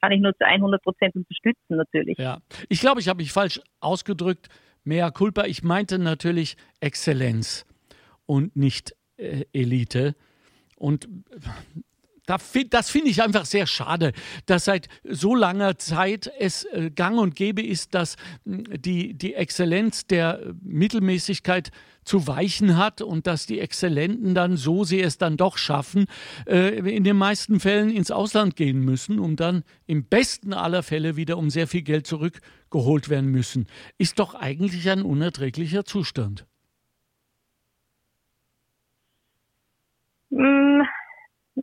[0.00, 2.18] kann ich nur zu 100 Prozent unterstützen natürlich.
[2.18, 4.48] Ja, ich glaube, ich habe mich falsch ausgedrückt.
[4.84, 7.66] Mea culpa, ich meinte natürlich Exzellenz
[8.26, 10.14] und nicht äh, Elite.
[10.76, 11.08] Und
[12.26, 14.12] das finde ich einfach sehr schade,
[14.46, 20.06] dass seit so langer Zeit es äh, gang und gäbe ist, dass die, die Exzellenz
[20.06, 21.70] der Mittelmäßigkeit
[22.04, 26.06] zu weichen hat und dass die Exzellenten dann, so sie es dann doch schaffen,
[26.46, 31.16] äh, in den meisten Fällen ins Ausland gehen müssen, um dann im besten aller Fälle
[31.16, 33.66] wieder um sehr viel Geld zurückgeholt werden müssen.
[33.98, 36.46] Ist doch eigentlich ein unerträglicher Zustand.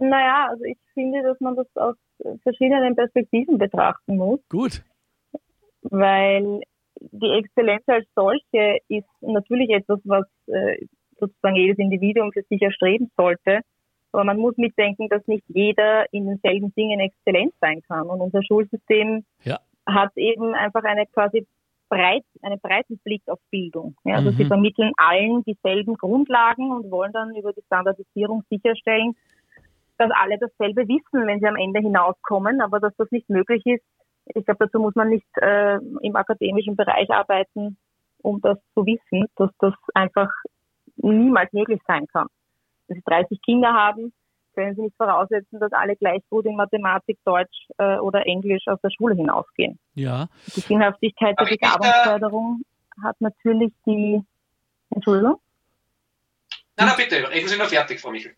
[0.10, 1.96] Naja, also ich finde, dass man das aus
[2.44, 4.40] verschiedenen Perspektiven betrachten muss.
[4.50, 4.84] Gut.
[5.82, 6.62] Weil
[7.00, 10.86] die Exzellenz als solche ist natürlich etwas, was äh,
[11.20, 13.62] sozusagen jedes Individuum für sich erstreben sollte.
[14.12, 18.08] Aber man muss mitdenken, dass nicht jeder in denselben Dingen exzellent sein kann.
[18.08, 19.60] Und unser Schulsystem ja.
[19.88, 21.48] hat eben einfach eine quasi
[21.90, 23.96] breit, einen breiten Blick auf Bildung.
[24.04, 24.36] Ja, also mhm.
[24.36, 29.16] sie vermitteln allen dieselben Grundlagen und wollen dann über die Standardisierung sicherstellen,
[30.04, 33.84] dass alle dasselbe wissen, wenn sie am Ende hinauskommen, aber dass das nicht möglich ist.
[34.36, 37.78] Ich glaube, dazu muss man nicht äh, im akademischen Bereich arbeiten,
[38.22, 40.30] um das zu wissen, dass das einfach
[40.98, 42.28] niemals möglich sein kann.
[42.88, 44.14] Wenn Sie 30 Kinder haben,
[44.56, 48.80] können Sie nicht voraussetzen, dass alle gleich gut in Mathematik, Deutsch äh, oder Englisch aus
[48.82, 49.80] der Schule hinausgehen.
[49.96, 50.28] Ja.
[50.56, 52.62] Die Sinnhaftigkeit der Begabungsförderung
[53.04, 54.22] hat natürlich die
[54.90, 55.40] Entschuldigung.
[56.78, 58.36] Nein, nein, bitte, reden Sie nur fertig, Frau Michel.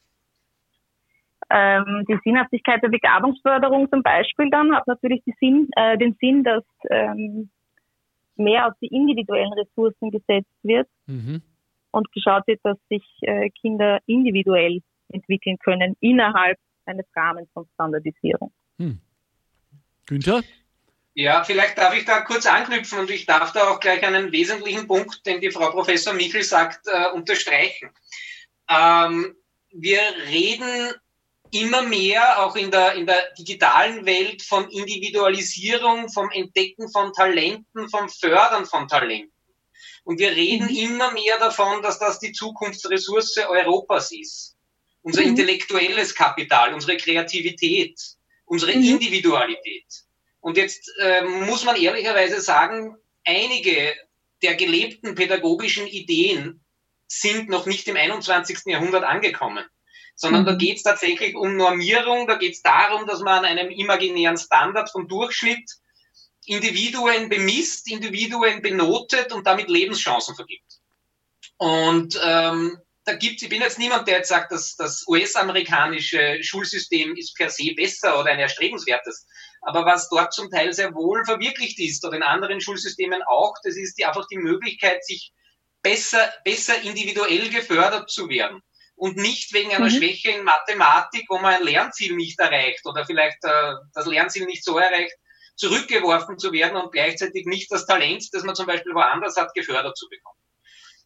[1.49, 6.63] Ähm, die Sinnhaftigkeit der Begabungsförderung zum Beispiel dann hat natürlich Sinn, äh, den Sinn, dass
[6.89, 7.49] ähm,
[8.35, 11.41] mehr auf die individuellen Ressourcen gesetzt wird mhm.
[11.91, 18.51] und geschaut wird, dass sich äh, Kinder individuell entwickeln können innerhalb eines Rahmens von Standardisierung.
[18.79, 18.99] Hm.
[20.05, 20.43] Günther?
[21.13, 24.87] Ja, vielleicht darf ich da kurz anknüpfen und ich darf da auch gleich einen wesentlichen
[24.87, 27.89] Punkt, den die Frau Professor Michel sagt, äh, unterstreichen.
[28.69, 29.35] Ähm,
[29.71, 30.93] wir reden
[31.55, 37.89] immer mehr auch in der, in der digitalen Welt von Individualisierung, vom Entdecken von Talenten,
[37.89, 39.31] vom Fördern von Talenten.
[40.03, 40.75] Und wir reden mhm.
[40.75, 44.55] immer mehr davon, dass das die Zukunftsressource Europas ist.
[45.01, 45.29] Unser mhm.
[45.29, 47.99] intellektuelles Kapital, unsere Kreativität,
[48.45, 48.83] unsere mhm.
[48.83, 49.85] Individualität.
[50.41, 53.95] Und jetzt äh, muss man ehrlicherweise sagen, einige
[54.41, 56.63] der gelebten pädagogischen Ideen
[57.07, 58.59] sind noch nicht im 21.
[58.65, 59.65] Jahrhundert angekommen
[60.15, 60.47] sondern mhm.
[60.47, 64.37] da geht es tatsächlich um Normierung, da geht es darum, dass man an einem imaginären
[64.37, 65.69] Standard vom Durchschnitt
[66.45, 70.79] Individuen bemisst, Individuen benotet und damit Lebenschancen vergibt.
[71.57, 77.15] Und ähm, da gibt's, ich bin jetzt niemand, der jetzt sagt, dass das US-amerikanische Schulsystem
[77.15, 79.27] ist per se besser oder ein erstrebenswertes.
[79.61, 83.75] Aber was dort zum Teil sehr wohl verwirklicht ist oder in anderen Schulsystemen auch, das
[83.75, 85.33] ist die, einfach die Möglichkeit, sich
[85.81, 88.61] besser, besser individuell gefördert zu werden
[88.95, 89.91] und nicht wegen einer mhm.
[89.91, 94.63] Schwäche in Mathematik, wo man ein Lernziel nicht erreicht oder vielleicht äh, das Lernziel nicht
[94.63, 95.15] so erreicht,
[95.55, 99.97] zurückgeworfen zu werden und gleichzeitig nicht das Talent, das man zum Beispiel woanders hat, gefördert
[99.97, 100.39] zu bekommen.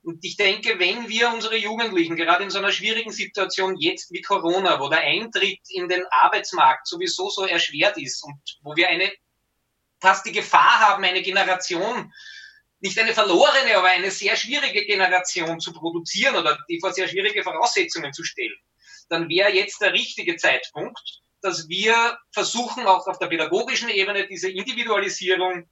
[0.02, 4.22] Und ich denke, wenn wir unsere Jugendlichen gerade in so einer schwierigen Situation jetzt wie
[4.22, 9.12] Corona, wo der Eintritt in den Arbeitsmarkt sowieso so erschwert ist und wo wir eine
[10.00, 12.14] fast die Gefahr haben, eine Generation
[12.82, 17.44] nicht eine verlorene, aber eine sehr schwierige Generation zu produzieren oder die vor sehr schwierige
[17.44, 18.58] Voraussetzungen zu stellen,
[19.10, 24.50] dann wäre jetzt der richtige Zeitpunkt, dass wir versuchen, auch auf der pädagogischen Ebene diese
[24.50, 25.70] Individualisierung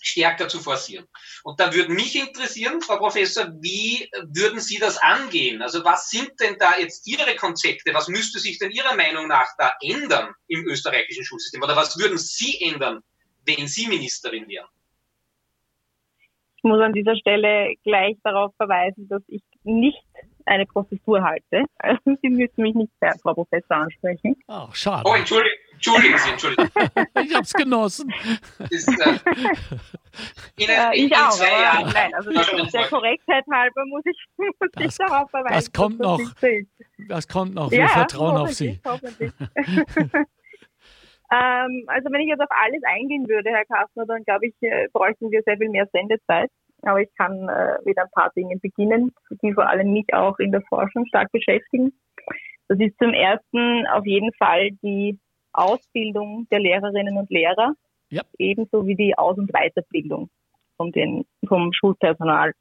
[0.00, 1.06] stärker zu forcieren.
[1.44, 5.62] Und da würde mich interessieren, Frau Professor, wie würden Sie das angehen?
[5.62, 7.94] Also was sind denn da jetzt Ihre Konzepte?
[7.94, 11.62] Was müsste sich denn Ihrer Meinung nach da ändern im österreichischen Schulsystem?
[11.62, 13.02] Oder was würden Sie ändern,
[13.44, 14.68] wenn Sie Ministerin wären?
[16.62, 20.04] Ich muss an dieser Stelle gleich darauf verweisen, dass ich nicht
[20.46, 21.64] eine Professur halte.
[21.78, 24.36] Also Sie müssen mich nicht mehr Frau Professor ansprechen.
[24.46, 25.02] Ach, schade.
[25.04, 26.70] Oh, entschuldigen, entschuldigen Sie, entschuldigen.
[27.24, 28.14] ich hab's genossen.
[28.70, 28.92] Ist, äh,
[30.56, 31.92] in, äh, ich in auch, aber Jahren.
[31.92, 35.54] nein, also der Korrektheit halber muss ich, muss das, ich darauf verweisen.
[35.54, 36.20] Das kommt noch.
[37.08, 37.72] Das kommt noch.
[37.72, 38.80] Wir ja, vertrauen auf Sie.
[38.84, 39.32] Hoffentlich.
[41.32, 44.88] Ähm, also wenn ich jetzt auf alles eingehen würde, Herr Kastner, dann glaube ich, äh,
[44.92, 46.50] bräuchten wir sehr viel mehr Sendezeit.
[46.82, 50.50] Aber ich kann äh, mit ein paar Dingen beginnen, die vor allem mich auch in
[50.50, 51.92] der Forschung stark beschäftigen.
[52.68, 55.18] Das ist zum ersten auf jeden Fall die
[55.52, 57.74] Ausbildung der Lehrerinnen und Lehrer,
[58.10, 58.22] ja.
[58.38, 60.28] ebenso wie die Aus- und Weiterbildung
[60.76, 62.52] von den, vom Schulpersonal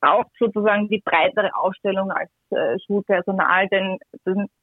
[0.00, 3.98] auch sozusagen die breitere Aufstellung als äh, Schulpersonal, denn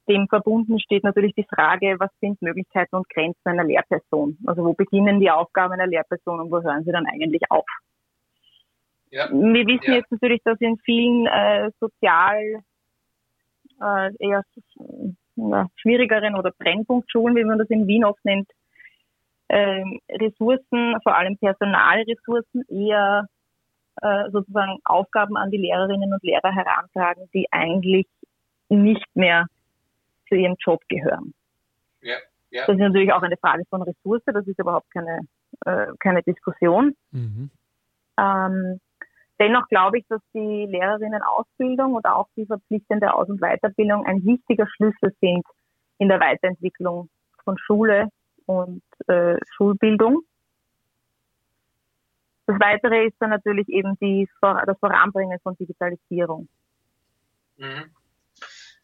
[0.07, 4.37] dem verbunden steht natürlich die Frage, was sind Möglichkeiten und Grenzen einer Lehrperson?
[4.45, 7.65] Also wo beginnen die Aufgaben einer Lehrperson und wo hören sie dann eigentlich auf?
[9.09, 9.29] Ja.
[9.29, 9.95] Wir wissen ja.
[9.95, 12.61] jetzt natürlich, dass in vielen äh, sozial
[13.81, 14.43] äh, eher
[15.35, 18.49] ja, schwierigeren oder Brennpunktschulen, wie man das in Wien oft nennt,
[19.47, 23.27] äh, Ressourcen, vor allem Personalressourcen, eher
[24.01, 28.07] äh, sozusagen Aufgaben an die Lehrerinnen und Lehrer herantragen, die eigentlich
[28.69, 29.47] nicht mehr
[30.27, 31.33] zu ihrem Job gehören.
[32.01, 32.17] Ja,
[32.51, 32.65] ja.
[32.65, 35.21] Das ist natürlich auch eine Frage von Ressource, das ist überhaupt keine,
[35.65, 36.95] äh, keine Diskussion.
[37.11, 37.49] Mhm.
[38.19, 38.79] Ähm,
[39.39, 44.67] dennoch glaube ich, dass die Lehrerinnenausbildung und auch die verpflichtende Aus- und Weiterbildung ein wichtiger
[44.67, 45.45] Schlüssel sind
[45.97, 47.09] in der Weiterentwicklung
[47.43, 48.09] von Schule
[48.45, 50.21] und äh, Schulbildung.
[52.47, 56.47] Das Weitere ist dann natürlich eben die, das Voranbringen von Digitalisierung.
[57.57, 57.91] Mhm.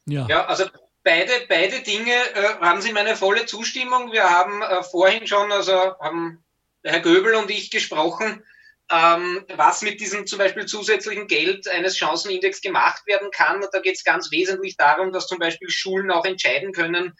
[0.06, 0.28] Ja.
[0.28, 0.66] ja, also
[1.04, 4.12] beide, beide Dinge äh, haben Sie meine volle Zustimmung.
[4.12, 6.44] Wir haben äh, vorhin schon, also haben
[6.84, 8.44] Herr Göbel und ich gesprochen,
[8.92, 13.64] ähm, was mit diesem zum Beispiel zusätzlichen Geld eines Chancenindex gemacht werden kann.
[13.64, 17.14] Und da geht es ganz wesentlich darum, dass zum Beispiel Schulen auch entscheiden können,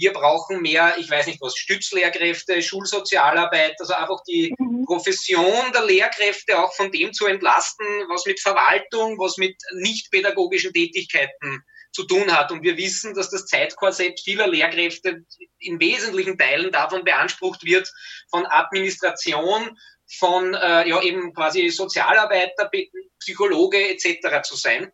[0.00, 4.86] wir brauchen mehr, ich weiß nicht was, Stützlehrkräfte, Schulsozialarbeit, also einfach die mhm.
[4.86, 10.72] Profession der Lehrkräfte auch von dem zu entlasten, was mit Verwaltung, was mit nicht pädagogischen
[10.72, 12.50] Tätigkeiten zu tun hat.
[12.50, 15.24] Und wir wissen, dass das Zeitkorsett vieler Lehrkräfte
[15.58, 17.92] in wesentlichen Teilen davon beansprucht wird,
[18.30, 19.78] von Administration,
[20.18, 22.70] von äh, ja eben quasi Sozialarbeiter,
[23.18, 24.42] Psychologe etc.
[24.42, 24.90] zu sein.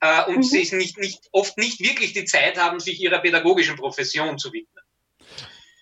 [0.00, 0.42] Äh, und mhm.
[0.42, 4.84] sie nicht, nicht, oft nicht wirklich die Zeit haben, sich ihrer pädagogischen Profession zu widmen.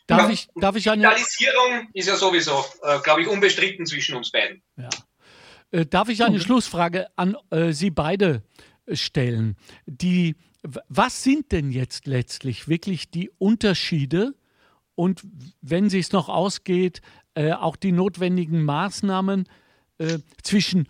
[0.06, 1.02] Darf ich, darf ich eine...
[1.02, 4.62] Digitalisierung ist ja sowieso, äh, glaube ich, unbestritten zwischen uns beiden.
[4.76, 4.88] Ja.
[5.72, 6.42] Äh, darf ich eine mhm.
[6.42, 8.42] Schlussfrage an äh, Sie beide
[8.92, 9.56] stellen?
[9.86, 14.34] Die, was sind denn jetzt letztlich wirklich die Unterschiede
[14.94, 15.22] und
[15.60, 17.00] wenn es noch ausgeht,
[17.34, 19.48] äh, auch die notwendigen Maßnahmen
[19.98, 20.88] äh, zwischen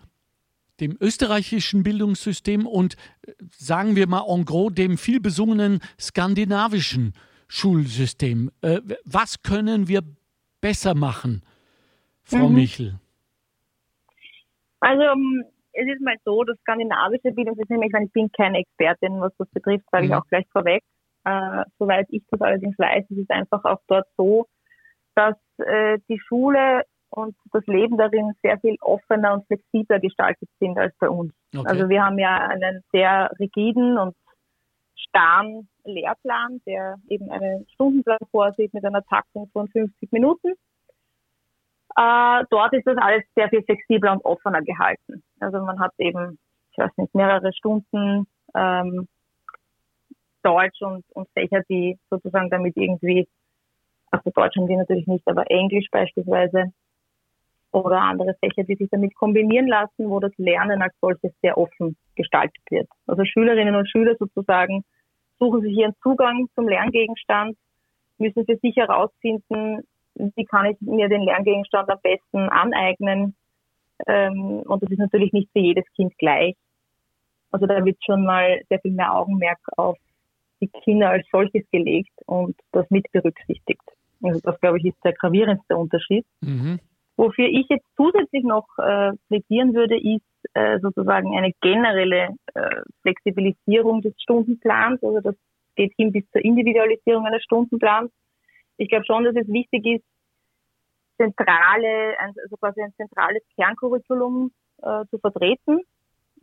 [0.79, 7.13] dem österreichischen Bildungssystem und, äh, sagen wir mal en gros, dem vielbesungenen skandinavischen
[7.47, 8.51] Schulsystem.
[8.61, 10.01] Äh, was können wir
[10.61, 11.43] besser machen,
[12.23, 12.55] Frau mhm.
[12.55, 12.99] Michel?
[14.79, 19.19] Also ähm, es ist mal so, das skandinavische Bildungssystem, ich meine, ich bin keine Expertin,
[19.19, 20.11] was das betrifft, sage mhm.
[20.11, 20.83] ich auch gleich vorweg.
[21.23, 24.47] Äh, soweit ich das allerdings weiß, ist es einfach auch dort so,
[25.15, 30.77] dass äh, die Schule und das Leben darin sehr viel offener und flexibler gestaltet sind
[30.77, 31.33] als bei uns.
[31.55, 31.67] Okay.
[31.67, 34.15] Also wir haben ja einen sehr rigiden und
[34.95, 40.53] starren Lehrplan, der eben einen Stundenplan vorsieht mit einer Taktung von 50 Minuten.
[41.95, 45.23] Äh, dort ist das alles sehr viel flexibler und offener gehalten.
[45.39, 46.37] Also man hat eben,
[46.71, 49.07] ich weiß nicht, mehrere Stunden ähm,
[50.43, 53.27] Deutsch und, und Fächer, die sozusagen damit irgendwie
[54.11, 56.71] also Deutsch haben die natürlich nicht, aber Englisch beispielsweise
[57.71, 61.97] oder andere Fächer, die sich damit kombinieren lassen, wo das Lernen als solches sehr offen
[62.15, 62.87] gestaltet wird.
[63.05, 64.83] Also Schülerinnen und Schüler sozusagen
[65.39, 67.57] suchen sich ihren Zugang zum Lerngegenstand,
[68.17, 69.83] müssen für sich herausfinden,
[70.15, 73.35] wie kann ich mir den Lerngegenstand am besten aneignen.
[74.07, 76.55] Ähm, und das ist natürlich nicht für jedes Kind gleich.
[77.51, 79.97] Also da wird schon mal sehr viel mehr Augenmerk auf
[80.59, 83.81] die Kinder als solches gelegt und das mit berücksichtigt.
[84.23, 86.25] Also das, glaube ich, ist der gravierendste Unterschied.
[86.41, 86.79] Mhm.
[87.17, 90.21] Wofür ich jetzt zusätzlich noch äh, plädieren würde, ist
[90.53, 95.01] äh, sozusagen eine generelle äh, Flexibilisierung des Stundenplans.
[95.03, 95.35] Also das
[95.75, 98.11] geht hin bis zur Individualisierung eines Stundenplans.
[98.77, 100.05] Ich glaube schon, dass es wichtig ist,
[101.17, 104.51] zentrale, also quasi ein zentrales Kerncurriculum
[104.83, 105.81] äh, zu vertreten,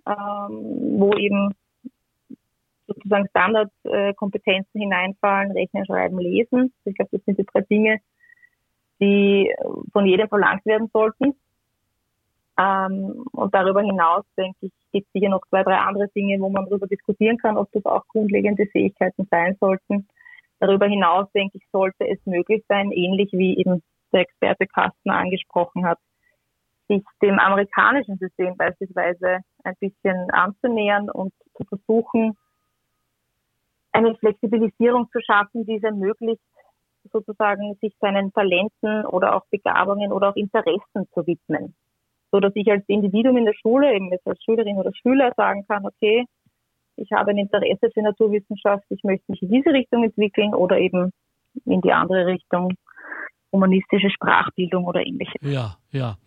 [0.07, 1.55] ähm, wo eben
[2.89, 6.73] sozusagen Standardkompetenzen hineinfallen, Rechnen, Schreiben, Lesen.
[6.85, 8.01] Ich glaube, das sind die drei Dinge,
[9.01, 9.55] die
[9.93, 11.35] von jedem verlangt werden sollten.
[12.57, 16.49] Ähm, und darüber hinaus, denke ich, gibt es sicher noch zwei, drei andere Dinge, wo
[16.49, 20.07] man darüber diskutieren kann, ob das auch grundlegende Fähigkeiten sein sollten.
[20.61, 25.85] Darüber hinaus, denke ich, sollte es möglich sein, ähnlich wie eben der Experte Kastner angesprochen
[25.85, 25.99] hat,
[26.89, 32.37] sich dem amerikanischen System beispielsweise ein bisschen anzunähern und zu versuchen,
[33.93, 36.43] eine Flexibilisierung zu schaffen, die es ermöglicht,
[37.13, 41.75] sozusagen sich seinen Talenten oder auch Begabungen oder auch Interessen zu widmen.
[42.31, 45.65] So dass ich als Individuum in der Schule, eben jetzt als Schülerin oder Schüler sagen
[45.69, 46.25] kann, okay,
[46.97, 51.13] ich habe ein Interesse für Naturwissenschaft, ich möchte mich in diese Richtung entwickeln oder eben
[51.65, 52.73] in die andere Richtung,
[53.53, 55.41] humanistische Sprachbildung oder ähnliches.
[55.43, 56.19] Ja, ja.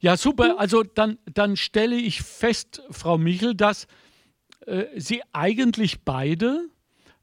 [0.00, 0.56] Ja, super.
[0.58, 3.86] Also dann, dann stelle ich fest, Frau Michel, dass
[4.66, 6.66] äh, Sie eigentlich beide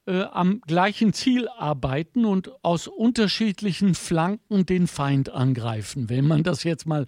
[0.07, 6.63] äh, am gleichen Ziel arbeiten und aus unterschiedlichen Flanken den Feind angreifen, wenn man das
[6.63, 7.05] jetzt mal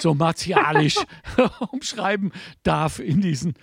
[0.00, 0.96] so martialisch
[1.70, 2.32] umschreiben
[2.62, 3.54] darf in diesen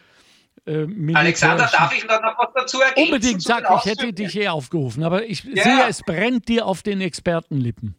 [0.66, 3.14] äh, Alexander, darf ich noch was dazu ergänzen?
[3.14, 5.64] Unbedingt, sag, ich hätte dich eh aufgerufen, aber ich ja.
[5.64, 7.96] sehe, es brennt dir auf den Expertenlippen.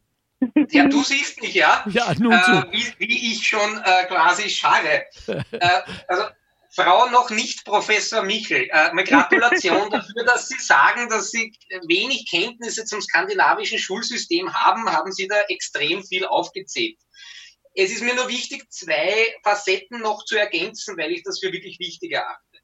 [0.70, 1.84] Ja, du siehst mich, ja?
[1.90, 5.04] Ja, nun äh, wie, wie, ich schon äh, quasi scharre.
[5.26, 5.42] äh,
[6.08, 6.22] also,
[6.72, 11.52] Frau noch nicht Professor Michel, äh, meine Gratulation dafür, dass Sie sagen, dass Sie
[11.88, 16.98] wenig Kenntnisse zum skandinavischen Schulsystem haben, haben Sie da extrem viel aufgezählt.
[17.74, 21.78] Es ist mir nur wichtig, zwei Facetten noch zu ergänzen, weil ich das für wirklich
[21.80, 22.58] wichtig erachte.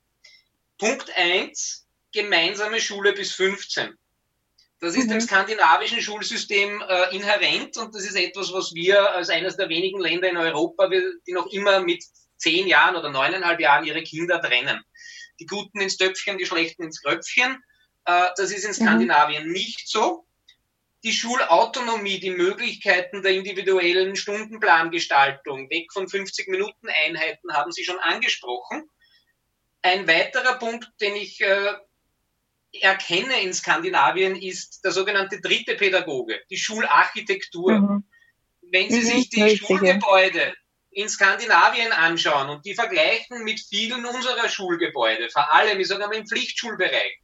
[0.79, 3.97] Punkt eins: gemeinsame Schule bis 15.
[4.79, 5.13] Das ist mhm.
[5.13, 10.01] dem skandinavischen Schulsystem äh, inhärent und das ist etwas, was wir als eines der wenigen
[10.01, 12.05] Länder in Europa, die noch immer mit
[12.37, 14.83] zehn Jahren oder neuneinhalb Jahren ihre Kinder trennen.
[15.41, 17.63] Die Guten ins Töpfchen, die Schlechten ins Kröpfchen.
[18.05, 18.75] Äh, das ist in mhm.
[18.75, 19.53] Skandinavien mhm.
[19.53, 20.27] nicht so.
[21.05, 27.99] Die Schulautonomie, die Möglichkeiten der individuellen Stundenplangestaltung, weg von 50 Minuten Einheiten, haben Sie schon
[27.99, 28.91] angesprochen.
[29.83, 31.75] Ein weiterer Punkt, den ich äh,
[32.81, 37.73] erkenne in Skandinavien, ist der sogenannte dritte Pädagoge, die Schularchitektur.
[37.79, 38.05] Mhm.
[38.63, 39.57] Wenn Sie mhm, sich die.
[39.59, 40.55] Schulgebäude
[40.97, 46.15] in Skandinavien anschauen und die vergleichen mit vielen unserer Schulgebäude, vor allem, ich sage mal
[46.15, 47.21] im Pflichtschulbereich,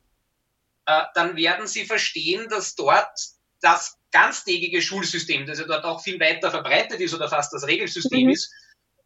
[0.84, 3.18] äh, dann werden Sie verstehen, dass dort
[3.62, 8.26] das ganztägige Schulsystem, das ja dort auch viel weiter verbreitet ist oder fast das Regelsystem
[8.26, 8.32] mhm.
[8.32, 8.52] ist,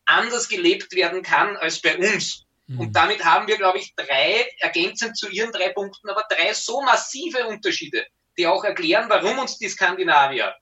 [0.04, 2.44] anders gelebt werden kann als bei uns.
[2.66, 2.80] Mhm.
[2.80, 6.82] Und damit haben wir, glaube ich, drei, ergänzend zu Ihren drei Punkten, aber drei so
[6.82, 8.04] massive Unterschiede,
[8.36, 10.56] die auch erklären, warum uns die Skandinavier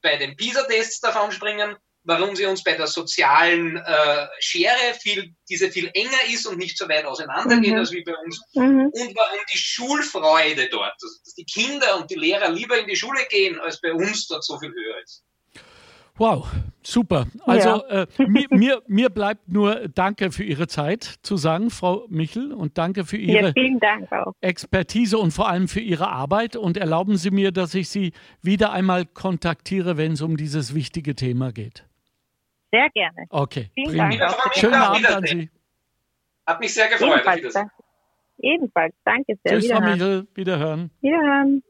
[0.00, 5.70] bei den PISA-Tests davon springen, warum sie uns bei der sozialen äh, Schere viel, diese
[5.70, 7.78] viel enger ist und nicht so weit auseinandergeht mhm.
[7.78, 8.90] als wie bei uns mhm.
[8.92, 12.96] und warum die Schulfreude dort, also dass die Kinder und die Lehrer lieber in die
[12.96, 15.24] Schule gehen, als bei uns dort so viel höher ist.
[16.20, 16.46] Wow,
[16.82, 17.28] super.
[17.46, 18.02] Also ja.
[18.02, 22.76] äh, mir, mir, mir, bleibt nur Danke für Ihre Zeit zu sagen, Frau Michel, und
[22.76, 26.56] danke für Ihre ja, Expertise und vor allem für Ihre Arbeit.
[26.56, 31.14] Und erlauben Sie mir, dass ich Sie wieder einmal kontaktiere, wenn es um dieses wichtige
[31.14, 31.86] Thema geht.
[32.72, 33.26] Sehr gerne.
[33.30, 33.70] Okay.
[33.74, 34.16] Vielen prima.
[34.16, 34.54] Dank.
[34.54, 35.50] Schönen Abend an Sie.
[36.46, 37.20] Hat mich sehr gefreut.
[37.22, 37.74] Ebenfalls, danke.
[38.38, 38.94] Ebenfalls.
[39.04, 39.58] Danke sehr.
[39.58, 40.26] Tschüss, Frau Michel.
[40.34, 40.90] Wiederhören.
[41.00, 41.62] Wiederhören.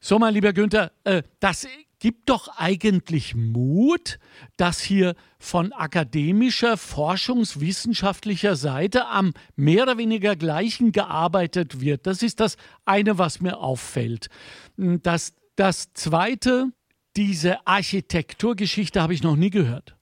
[0.00, 1.66] So, mein lieber Günther, äh, das
[1.98, 4.18] gibt doch eigentlich Mut,
[4.56, 12.08] dass hier von akademischer, forschungswissenschaftlicher Seite am mehr oder weniger gleichen gearbeitet wird.
[12.08, 14.30] Das ist das eine, was mir auffällt.
[14.76, 16.72] Das, das zweite,
[17.16, 19.96] diese Architekturgeschichte habe ich noch nie gehört.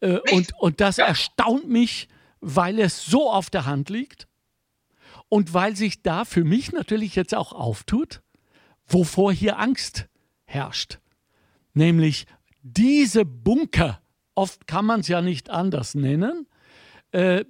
[0.00, 1.06] Äh, und, und das ja.
[1.06, 2.08] erstaunt mich,
[2.40, 4.28] weil es so auf der Hand liegt
[5.28, 8.22] und weil sich da für mich natürlich jetzt auch auftut,
[8.86, 10.08] wovor hier Angst
[10.44, 10.98] herrscht.
[11.74, 12.26] Nämlich
[12.62, 14.00] diese Bunker,
[14.34, 16.46] oft kann man es ja nicht anders nennen,
[17.12, 17.44] äh,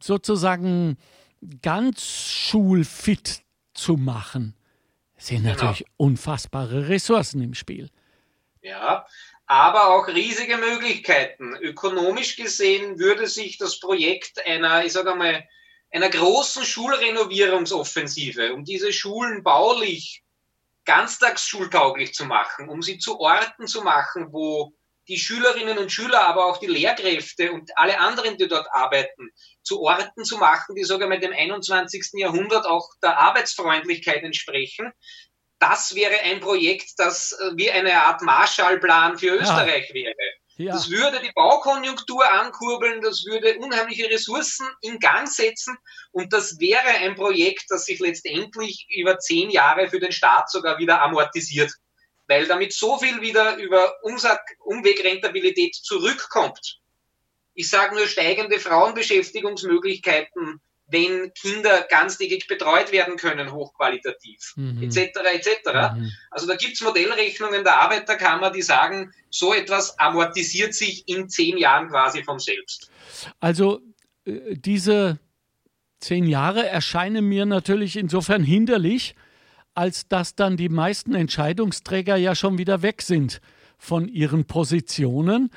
[0.00, 0.96] sozusagen
[1.62, 3.42] ganz schulfit
[3.74, 4.54] zu machen,
[5.16, 5.54] sind genau.
[5.54, 7.90] natürlich unfassbare Ressourcen im Spiel.
[8.62, 9.06] Ja,
[9.46, 11.56] aber auch riesige Möglichkeiten.
[11.56, 15.44] Ökonomisch gesehen würde sich das Projekt einer, ich sage mal,
[15.90, 20.22] einer großen Schulrenovierungsoffensive, um diese Schulen baulich
[20.84, 24.72] ganztagsschultauglich zu machen, um sie zu Orten zu machen, wo
[25.08, 29.30] die Schülerinnen und Schüler, aber auch die Lehrkräfte und alle anderen, die dort arbeiten,
[29.62, 32.10] zu Orten zu machen, die sogar mit dem 21.
[32.14, 34.92] Jahrhundert auch der Arbeitsfreundlichkeit entsprechen,
[35.60, 39.94] das wäre ein Projekt, das äh, wie eine Art Marshallplan für Österreich ja.
[39.94, 40.14] wäre.
[40.56, 40.72] Ja.
[40.72, 45.78] Das würde die Baukonjunktur ankurbeln, das würde unheimliche Ressourcen in Gang setzen
[46.12, 50.78] und das wäre ein Projekt, das sich letztendlich über zehn Jahre für den Staat sogar
[50.78, 51.72] wieder amortisiert,
[52.26, 56.78] weil damit so viel wieder über Umwegrentabilität zurückkommt.
[57.54, 60.60] Ich sage nur steigende Frauenbeschäftigungsmöglichkeiten,
[60.90, 64.82] wenn Kinder ganztägig betreut werden können, hochqualitativ, mhm.
[64.82, 64.96] etc.
[65.32, 65.48] etc.
[65.94, 66.12] Mhm.
[66.30, 71.56] Also da gibt es Modellrechnungen der Arbeiterkammer, die sagen, so etwas amortisiert sich in zehn
[71.58, 72.90] Jahren quasi von selbst.
[73.38, 73.80] Also
[74.24, 75.18] äh, diese
[76.00, 79.14] zehn Jahre erscheinen mir natürlich insofern hinderlich,
[79.74, 83.40] als dass dann die meisten Entscheidungsträger ja schon wieder weg sind
[83.78, 85.50] von ihren Positionen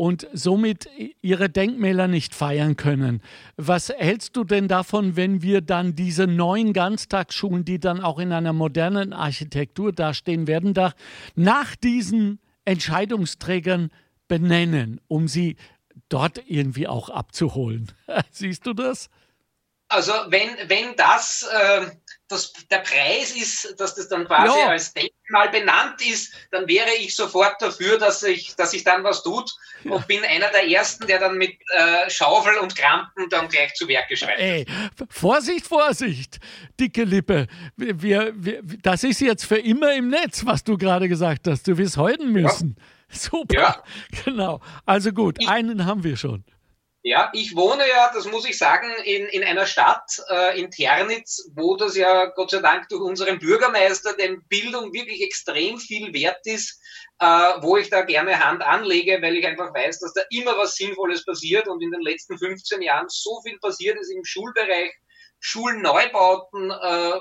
[0.00, 0.88] und somit
[1.20, 3.20] ihre Denkmäler nicht feiern können.
[3.58, 8.32] Was hältst du denn davon, wenn wir dann diese neuen Ganztagsschulen, die dann auch in
[8.32, 10.94] einer modernen Architektur dastehen werden, da
[11.34, 13.90] nach diesen Entscheidungsträgern
[14.26, 15.56] benennen, um sie
[16.08, 17.92] dort irgendwie auch abzuholen?
[18.30, 19.10] Siehst du das?
[19.88, 21.90] Also wenn, wenn das, äh,
[22.30, 24.68] das der Preis ist, dass das dann quasi ja.
[24.68, 29.22] als Denkmal benannt ist, dann wäre ich sofort dafür, dass sich dass ich dann was
[29.22, 29.50] tut
[29.84, 29.98] und ja.
[29.98, 34.16] bin einer der Ersten, der dann mit äh, Schaufel und Krampen dann gleich zu Werke
[34.16, 34.40] schreibt.
[34.40, 34.66] Ey,
[35.08, 36.38] Vorsicht, Vorsicht,
[36.78, 37.46] dicke Lippe.
[37.76, 41.66] Wir, wir, das ist jetzt für immer im Netz, was du gerade gesagt hast.
[41.66, 42.76] Du wirst heuden müssen.
[42.78, 42.84] Ja.
[43.12, 43.82] Super.
[44.24, 44.60] Genau.
[44.86, 46.44] Also gut, ich, einen haben wir schon.
[47.02, 51.48] Ja, ich wohne ja, das muss ich sagen, in, in einer Stadt, äh, in Ternitz,
[51.54, 56.44] wo das ja Gott sei Dank durch unseren Bürgermeister, dem Bildung wirklich extrem viel wert
[56.44, 56.78] ist,
[57.18, 57.24] äh,
[57.62, 61.24] wo ich da gerne Hand anlege, weil ich einfach weiß, dass da immer was Sinnvolles
[61.24, 64.92] passiert und in den letzten 15 Jahren so viel passiert ist im Schulbereich,
[65.38, 67.20] Schulneubauten, äh,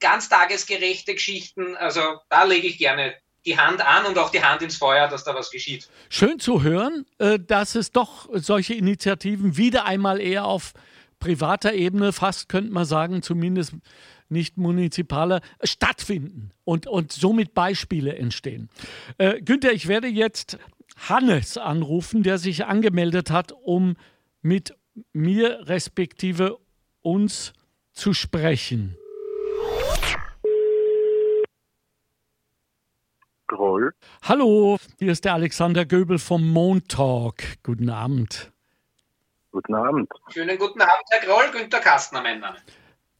[0.00, 1.76] ganztagesgerechte Geschichten.
[1.76, 2.00] Also
[2.30, 3.14] da lege ich gerne
[3.46, 5.88] die Hand an und auch die Hand ins Feuer, dass da was geschieht.
[6.08, 10.72] Schön zu hören, äh, dass es doch solche Initiativen wieder einmal eher auf
[11.18, 13.74] privater Ebene, fast könnte man sagen, zumindest
[14.28, 18.68] nicht munizipale, stattfinden und, und somit Beispiele entstehen.
[19.18, 20.58] Äh, Günther, ich werde jetzt
[20.96, 23.96] Hannes anrufen, der sich angemeldet hat, um
[24.42, 24.74] mit
[25.12, 26.58] mir respektive
[27.02, 27.52] uns
[27.92, 28.96] zu sprechen.
[33.46, 33.92] Groll.
[34.22, 37.62] Hallo, hier ist der Alexander Göbel vom Montalk.
[37.62, 38.52] Guten Abend.
[39.52, 40.08] Guten Abend.
[40.32, 41.50] Schönen guten Abend, Herr Groll.
[41.52, 42.56] Günter Kastner, mein Name.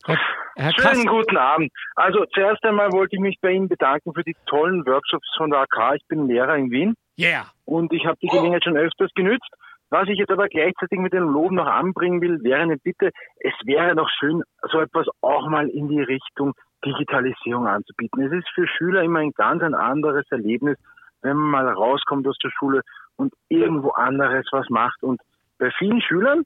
[0.07, 0.19] Herr,
[0.57, 1.73] Herr Schönen guten Abend.
[1.95, 5.61] Also zuerst einmal wollte ich mich bei Ihnen bedanken für die tollen Workshops von der
[5.61, 5.97] AK.
[5.97, 6.95] Ich bin Lehrer in Wien.
[7.19, 7.47] Yeah.
[7.65, 9.49] Und ich habe die Gelegenheit schon öfters genützt.
[9.91, 13.55] Was ich jetzt aber gleichzeitig mit dem Lob noch anbringen will, wäre eine Bitte, es
[13.65, 16.55] wäre noch schön, so etwas auch mal in die Richtung
[16.85, 18.23] Digitalisierung anzubieten.
[18.23, 20.77] Es ist für Schüler immer ein ganz ein anderes Erlebnis,
[21.23, 22.83] wenn man mal rauskommt aus der Schule
[23.17, 25.03] und irgendwo anderes was macht.
[25.03, 25.21] Und
[25.59, 26.45] bei vielen Schülern,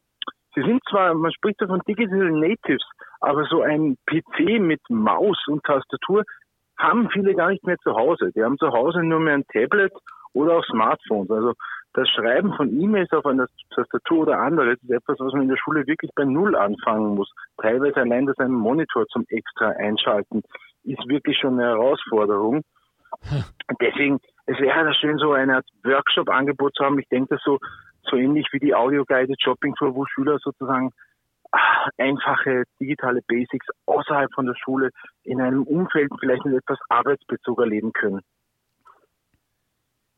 [0.55, 2.85] sie sind zwar, man spricht ja von Digital Natives,
[3.21, 6.25] aber so ein PC mit Maus und Tastatur
[6.79, 8.31] haben viele gar nicht mehr zu Hause.
[8.35, 9.93] Die haben zu Hause nur mehr ein Tablet
[10.33, 11.31] oder auch Smartphones.
[11.31, 11.55] Also
[11.95, 15.57] das Schreiben von E-Mails auf einer Tastatur oder anderes ist etwas, was man in der
[15.57, 17.33] Schule wirklich bei Null anfangen muss.
[17.61, 20.43] Teilweise allein das einen Monitor zum extra einschalten
[20.85, 22.63] ist wirklich schon eine Herausforderung.
[23.81, 26.99] Deswegen, es wäre da schön, so eine Art Workshop-Angebot zu haben.
[26.99, 27.59] Ich denke, das so,
[28.03, 30.91] so ähnlich wie die Audio-Guided Shopping Tour, wo Schüler sozusagen
[31.53, 34.91] ah, einfache digitale Basics außerhalb von der Schule
[35.25, 38.21] in einem Umfeld vielleicht mit etwas Arbeitsbezug erleben können.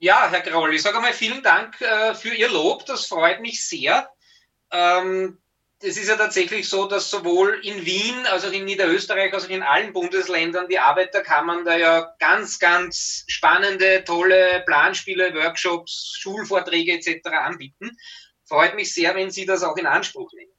[0.02, 3.68] Ja, Herr Graul, ich sage einmal vielen Dank äh, für Ihr Lob, das freut mich
[3.68, 4.10] sehr.
[4.70, 5.36] Ähm,
[5.78, 9.50] es ist ja tatsächlich so, dass sowohl in Wien, als auch in Niederösterreich, als auch
[9.50, 17.26] in allen Bundesländern die Arbeiterkammern da ja ganz, ganz spannende, tolle Planspiele, Workshops, Schulvorträge etc.
[17.26, 17.94] anbieten.
[18.46, 20.52] Freut mich sehr, wenn Sie das auch in Anspruch nehmen.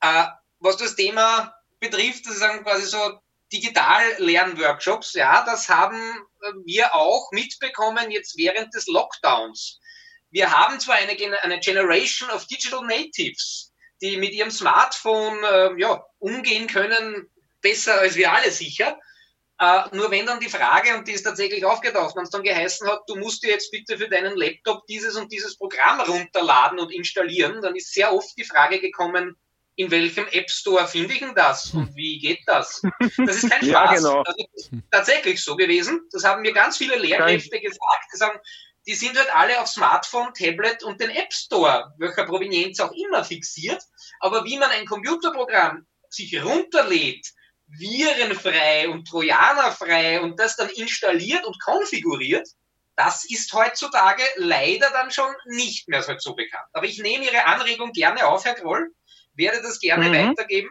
[0.00, 0.24] Äh,
[0.58, 3.20] was das Thema betrifft, das ist quasi so
[3.52, 6.00] Digital-Lernworkshops, ja, das haben
[6.42, 9.80] äh, wir auch mitbekommen jetzt während des Lockdowns.
[10.30, 16.04] Wir haben zwar eine, eine Generation of Digital Natives, die mit ihrem Smartphone äh, ja,
[16.18, 17.28] umgehen können,
[17.60, 18.98] besser als wir alle sicher.
[19.62, 22.88] Uh, nur wenn dann die Frage, und die ist tatsächlich aufgetaucht, wenn es dann geheißen
[22.88, 26.90] hat, du musst dir jetzt bitte für deinen Laptop dieses und dieses Programm runterladen und
[26.90, 29.36] installieren, dann ist sehr oft die Frage gekommen,
[29.80, 32.82] in welchem App Store finde ich denn das und wie geht das?
[33.16, 33.70] Das ist kein Spaß.
[33.70, 34.22] ja, genau.
[34.24, 36.02] Das ist tatsächlich so gewesen.
[36.12, 38.04] Das haben mir ganz viele Lehrkräfte gesagt.
[38.12, 38.38] Die sagen,
[38.86, 43.24] die sind halt alle auf Smartphone, Tablet und den App Store, welcher Provenienz auch immer
[43.24, 43.82] fixiert.
[44.20, 47.26] Aber wie man ein Computerprogramm sich runterlädt,
[47.68, 52.46] virenfrei und trojanerfrei und das dann installiert und konfiguriert,
[52.96, 56.68] das ist heutzutage leider dann schon nicht mehr so bekannt.
[56.74, 58.90] Aber ich nehme Ihre Anregung gerne auf, Herr Kroll
[59.40, 60.30] werde das gerne mhm.
[60.30, 60.70] weitergeben.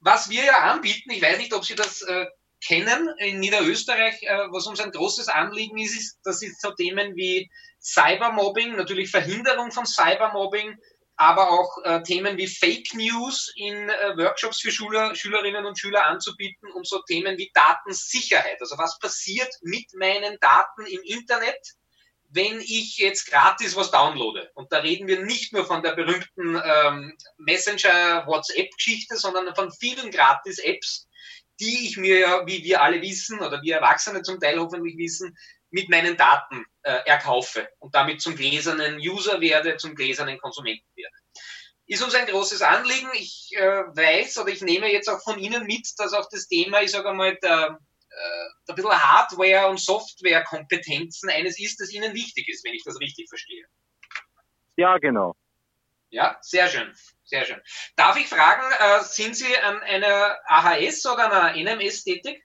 [0.00, 2.26] Was wir ja anbieten, ich weiß nicht, ob Sie das äh,
[2.64, 7.16] kennen, in Niederösterreich, äh, was uns ein großes Anliegen ist, ist, das ist so Themen
[7.16, 7.50] wie
[7.80, 10.76] Cybermobbing, natürlich Verhinderung von Cybermobbing,
[11.16, 16.06] aber auch äh, Themen wie Fake News in äh, Workshops für Schüler, Schülerinnen und Schüler
[16.06, 18.56] anzubieten und so Themen wie Datensicherheit.
[18.60, 21.58] Also was passiert mit meinen Daten im Internet?
[22.32, 26.60] Wenn ich jetzt gratis was downloade, und da reden wir nicht nur von der berühmten
[26.64, 31.08] ähm, Messenger-WhatsApp-Geschichte, sondern von vielen Gratis-Apps,
[31.58, 35.36] die ich mir ja, wie wir alle wissen, oder wir Erwachsene zum Teil hoffentlich wissen,
[35.70, 41.14] mit meinen Daten äh, erkaufe und damit zum gläsernen User werde, zum gläsernen Konsumenten werde.
[41.86, 43.10] Ist uns ein großes Anliegen.
[43.14, 46.82] Ich äh, weiß oder ich nehme jetzt auch von Ihnen mit, dass auch das Thema,
[46.82, 47.78] ich sage einmal, der
[48.68, 53.28] ein bisschen Hardware- und Software-Kompetenzen eines ist, das Ihnen wichtig ist, wenn ich das richtig
[53.28, 53.64] verstehe.
[54.76, 55.36] Ja, genau.
[56.10, 56.92] Ja, sehr schön.
[57.24, 57.60] Sehr schön.
[57.94, 62.44] Darf ich fragen, äh, sind Sie an einer AHS oder einer NMS tätig?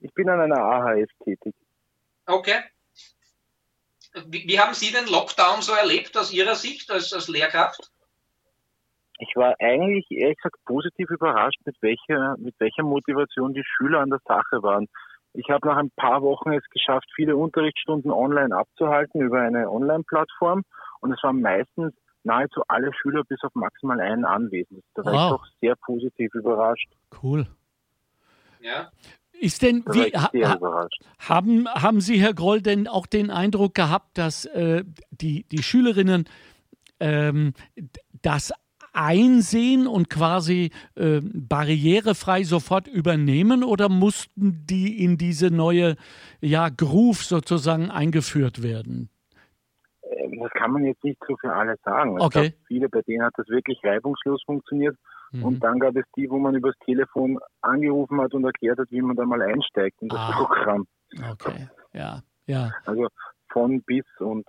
[0.00, 1.54] Ich bin an einer AHS tätig.
[2.24, 2.62] Okay.
[4.26, 7.90] Wie, wie, haben Sie den Lockdown so erlebt aus Ihrer Sicht als, als Lehrkraft?
[9.18, 14.10] Ich war eigentlich ehrlich gesagt positiv überrascht, mit welcher, mit welcher Motivation die Schüler an
[14.10, 14.86] der Sache waren.
[15.34, 20.62] Ich habe nach ein paar Wochen es geschafft, viele Unterrichtsstunden online abzuhalten über eine Online-Plattform
[21.00, 21.94] und es waren meistens
[22.24, 24.82] nahezu alle Schüler bis auf maximal einen anwesend.
[24.94, 25.22] Da war wow.
[25.22, 26.88] ich doch sehr positiv überrascht.
[27.22, 27.46] Cool.
[28.60, 28.90] Ja.
[29.40, 30.30] Ist denn, wie, ha,
[31.20, 36.28] haben, haben Sie, Herr Groll, denn auch den Eindruck gehabt, dass äh, die, die Schülerinnen
[36.98, 37.54] ähm,
[38.22, 38.52] das
[38.98, 45.96] einsehen und quasi äh, barrierefrei sofort übernehmen oder mussten die in diese neue
[46.40, 49.08] ja, Groove sozusagen eingeführt werden?
[50.02, 52.20] Ähm, das kann man jetzt nicht so für alle sagen.
[52.20, 52.54] Okay.
[52.66, 54.96] viele, bei denen hat das wirklich reibungslos funktioniert.
[55.30, 55.44] Mhm.
[55.44, 59.02] Und dann gab es die, wo man übers Telefon angerufen hat und erklärt hat, wie
[59.02, 60.32] man da mal einsteigt in das ah.
[60.32, 60.86] Programm.
[61.30, 62.72] Okay, ja, ja.
[62.84, 63.08] Also
[63.52, 64.46] von bis und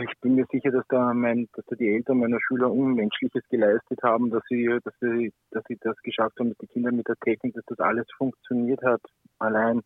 [0.00, 4.02] ich bin mir sicher, dass da mein, dass da die Eltern meiner Schüler Unmenschliches geleistet
[4.02, 7.16] haben, dass sie, dass sie, dass sie das geschafft haben, dass die Kinder mit der
[7.16, 9.02] Technik, dass das alles funktioniert hat.
[9.38, 9.82] Allein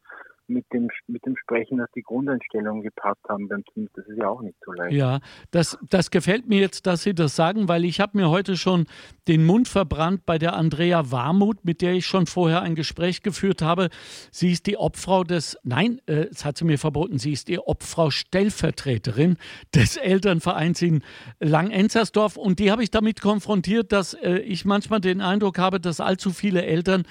[0.48, 3.90] mit dem, mit dem Sprechen, dass die Grundeinstellungen gepasst haben beim Kind.
[3.94, 4.94] Das ist ja auch nicht so leicht.
[4.94, 5.20] Ja,
[5.50, 8.86] das, das gefällt mir jetzt, dass Sie das sagen, weil ich habe mir heute schon
[9.28, 13.62] den Mund verbrannt bei der Andrea Warmuth, mit der ich schon vorher ein Gespräch geführt
[13.62, 13.90] habe.
[14.30, 17.58] Sie ist die Obfrau des, nein, äh, das hat sie mir verboten, sie ist die
[17.58, 19.36] Obfrau Stellvertreterin
[19.74, 21.02] des Elternvereins in
[21.40, 26.00] Langenzersdorf und die habe ich damit konfrontiert, dass äh, ich manchmal den Eindruck habe, dass
[26.00, 27.04] allzu viele Eltern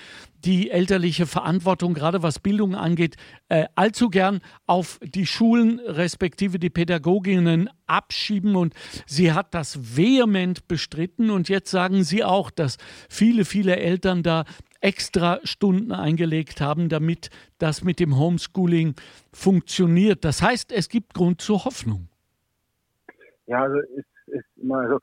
[0.46, 3.16] die elterliche Verantwortung, gerade was Bildung angeht,
[3.50, 8.56] äh, allzu gern auf die Schulen respektive die Pädagoginnen abschieben.
[8.56, 8.74] Und
[9.06, 11.30] sie hat das vehement bestritten.
[11.30, 12.78] Und jetzt sagen sie auch, dass
[13.10, 14.46] viele, viele Eltern da
[14.82, 18.96] extra Stunden eingelegt haben, damit das mit dem Homeschooling
[19.34, 20.24] funktioniert.
[20.24, 22.10] Das heißt, es gibt Grund zur Hoffnung.
[23.48, 25.00] Ja, also, es, es, also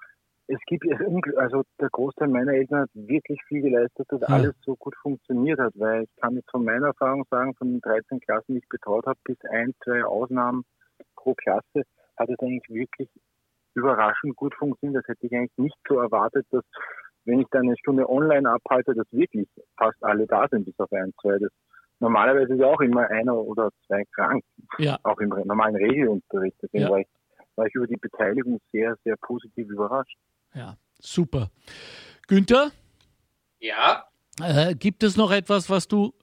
[0.47, 0.85] es gibt
[1.37, 4.29] also der Großteil meiner Eltern hat wirklich viel geleistet, dass ja.
[4.29, 7.81] alles so gut funktioniert hat, weil ich kann jetzt von meiner Erfahrung sagen, von den
[7.81, 10.65] 13 Klassen, die ich betreut habe, bis ein, zwei Ausnahmen
[11.17, 11.85] pro Klasse,
[12.17, 13.09] hat es eigentlich wirklich
[13.75, 15.03] überraschend gut funktioniert.
[15.03, 16.65] Das hätte ich eigentlich nicht so erwartet, dass
[17.25, 20.93] wenn ich dann eine Stunde online abhalte, dass wirklich fast alle da sind, bis auf
[20.93, 21.39] ein, zwei.
[21.39, 21.51] Das
[22.01, 24.45] normalerweise ist ja auch immer einer oder zwei krank,
[24.79, 24.99] ja.
[25.03, 26.57] auch im normalen Regelunterricht.
[26.63, 26.91] Deswegen ja.
[26.91, 27.09] war, ich,
[27.57, 30.19] war ich über die Beteiligung sehr, sehr positiv überrascht.
[30.55, 31.51] Ja, super.
[32.27, 32.71] Günther?
[33.61, 34.05] Ja.
[34.41, 36.15] Äh, gibt es noch etwas, was du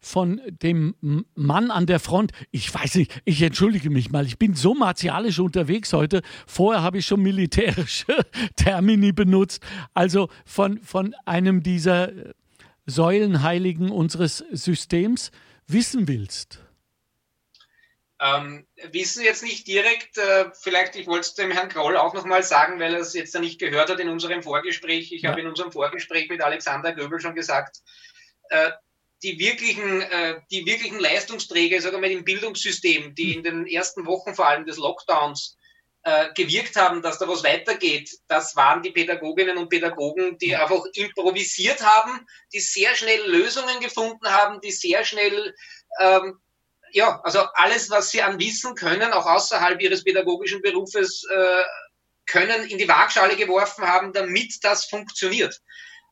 [0.00, 0.94] von dem
[1.34, 5.40] Mann an der Front, ich weiß nicht, ich entschuldige mich mal, ich bin so martialisch
[5.40, 6.22] unterwegs heute.
[6.46, 8.06] Vorher habe ich schon militärische
[8.56, 9.60] Termini benutzt.
[9.94, 12.12] Also von, von einem dieser
[12.86, 15.32] Säulenheiligen unseres Systems
[15.66, 16.60] wissen willst.
[18.20, 22.42] Ähm, wissen jetzt nicht direkt, äh, vielleicht, ich wollte es dem Herrn Kroll auch nochmal
[22.42, 25.12] sagen, weil er es jetzt da nicht gehört hat in unserem Vorgespräch.
[25.12, 25.30] Ich ja.
[25.30, 27.78] habe in unserem Vorgespräch mit Alexander Göbel schon gesagt,
[28.50, 28.70] äh,
[29.22, 34.06] die wirklichen, äh, die wirklichen Leistungsträger, sagen wir mal, im Bildungssystem, die in den ersten
[34.06, 35.56] Wochen vor allem des Lockdowns
[36.02, 40.84] äh, gewirkt haben, dass da was weitergeht, das waren die Pädagoginnen und Pädagogen, die einfach
[40.94, 45.54] improvisiert haben, die sehr schnell Lösungen gefunden haben, die sehr schnell
[46.00, 46.38] ähm,
[46.92, 51.62] ja, also alles, was sie an Wissen können, auch außerhalb ihres pädagogischen Berufes, äh,
[52.26, 55.60] können in die Waagschale geworfen haben, damit das funktioniert.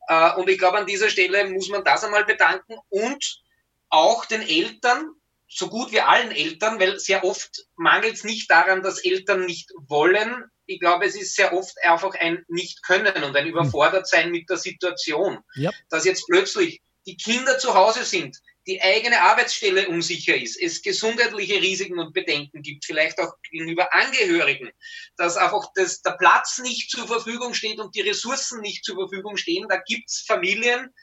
[0.07, 3.41] Äh, und ich glaube, an dieser Stelle muss man das einmal bedanken und
[3.89, 5.11] auch den Eltern,
[5.47, 9.71] so gut wie allen Eltern, weil sehr oft mangelt es nicht daran, dass Eltern nicht
[9.87, 10.43] wollen.
[10.65, 13.51] Ich glaube, es ist sehr oft einfach ein Nicht-Können und ein hm.
[13.51, 15.39] Überfordertsein mit der Situation.
[15.55, 15.73] Yep.
[15.89, 18.37] Dass jetzt plötzlich die Kinder zu Hause sind,
[18.67, 24.69] die eigene Arbeitsstelle unsicher ist, es gesundheitliche Risiken und Bedenken gibt, vielleicht auch gegenüber Angehörigen,
[25.15, 29.37] dass einfach das, der Platz nicht zur Verfügung steht und die Ressourcen nicht zur Verfügung
[29.37, 29.67] stehen.
[29.69, 30.93] Da gibt's Familien,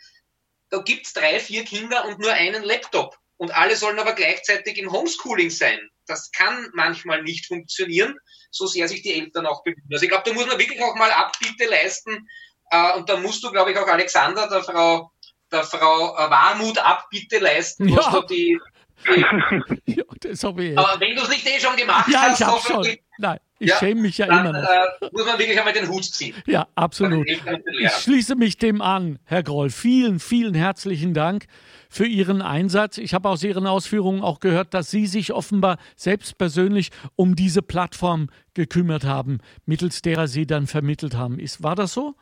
[0.69, 3.17] da gibt's drei, vier Kinder und nur einen Laptop.
[3.37, 5.81] Und alle sollen aber gleichzeitig im Homeschooling sein.
[6.07, 8.17] Das kann manchmal nicht funktionieren,
[8.51, 9.89] so sehr sich die Eltern auch bemühen.
[9.91, 12.29] Also ich glaube, da muss man wirklich auch mal Abbitte leisten.
[12.71, 15.11] Äh, und da musst du, glaube ich, auch Alexander, der Frau
[15.55, 17.97] der Frau Warmut Abbitte leisten, ja.
[17.97, 18.59] was die, die
[19.87, 20.79] ja, das habe ich.
[20.79, 22.87] Aber wenn du es nicht eh schon gemacht ja, hast, ich habe schon.
[23.19, 24.69] Nein, ich ja, schäme mich ja dann, immer noch.
[24.69, 26.35] Äh, muss man wirklich einmal den Hut ziehen.
[26.47, 27.29] Ja, absolut.
[27.29, 29.71] Ich schließe mich dem an, Herr Groll.
[29.71, 31.47] Vielen, vielen herzlichen Dank
[31.89, 32.99] für Ihren Einsatz.
[32.99, 37.63] Ich habe aus Ihren Ausführungen auch gehört, dass Sie sich offenbar selbst persönlich um diese
[37.63, 41.39] Plattform gekümmert haben, mittels derer Sie dann vermittelt haben.
[41.39, 42.17] Ist, war das so?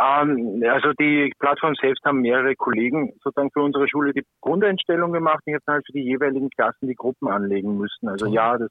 [0.00, 5.42] Ähm, also die Plattform selbst haben mehrere Kollegen sozusagen für unsere Schule die Grundeinstellung gemacht.
[5.46, 8.08] Ich habe dann halt für die jeweiligen Klassen die Gruppen anlegen müssen.
[8.08, 8.70] Also ja, das,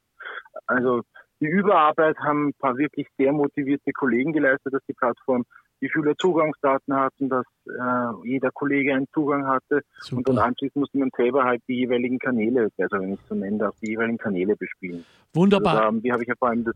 [0.68, 1.02] also
[1.40, 5.44] die Überarbeit haben ein paar wirklich sehr motivierte Kollegen geleistet, dass die Plattform
[5.82, 10.18] die Schüler Zugangsdaten hatten, dass äh, jeder Kollege einen Zugang hatte Super.
[10.18, 13.60] und dann anschließend musste man selber halt die jeweiligen Kanäle, also wenn ich so nennen
[13.60, 15.06] darf, die jeweiligen Kanäle bespielen.
[15.34, 15.88] Wunderbar.
[15.88, 16.76] Also, die habe ich ja vor allem das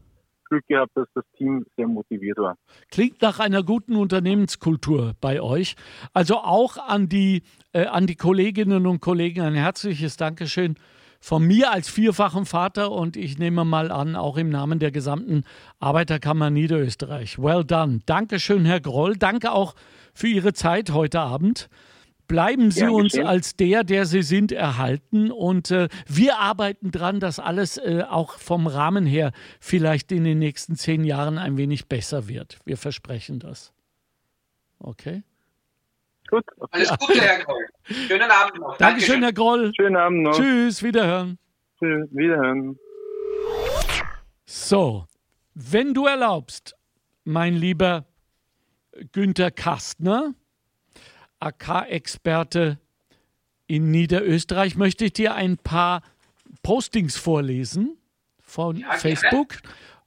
[0.49, 2.57] Glück gehabt, dass das Team sehr motiviert war.
[2.89, 5.75] Klingt nach einer guten Unternehmenskultur bei euch.
[6.13, 7.43] Also auch an die,
[7.73, 10.75] äh, an die Kolleginnen und Kollegen ein herzliches Dankeschön
[11.19, 15.43] von mir als vierfachen Vater und ich nehme mal an, auch im Namen der gesamten
[15.79, 17.39] Arbeiterkammer Niederösterreich.
[17.39, 17.99] Well done.
[18.05, 19.17] Dankeschön, Herr Groll.
[19.17, 19.75] Danke auch
[20.13, 21.69] für Ihre Zeit heute Abend.
[22.27, 25.31] Bleiben Sie ja, uns als der, der Sie sind, erhalten.
[25.31, 30.39] Und äh, wir arbeiten dran, dass alles äh, auch vom Rahmen her vielleicht in den
[30.39, 32.59] nächsten zehn Jahren ein wenig besser wird.
[32.65, 33.73] Wir versprechen das.
[34.79, 35.23] Okay?
[36.29, 36.43] Gut.
[36.71, 37.65] Alles Gute, Herr Groll.
[37.83, 38.77] Schönen Abend noch.
[38.77, 39.71] Dankeschön, Herr Groll.
[39.75, 40.35] Schönen Abend noch.
[40.35, 41.39] Tschüss, wiederhören.
[41.79, 42.77] Tschüss, wiederhören.
[44.45, 45.05] So,
[45.53, 46.75] wenn du erlaubst,
[47.23, 48.05] mein lieber
[49.11, 50.33] Günther Kastner,
[51.39, 52.79] AK-Experte
[53.67, 56.01] in Niederösterreich, möchte ich dir ein paar
[56.63, 57.97] Postings vorlesen
[58.39, 59.57] von ja, Facebook.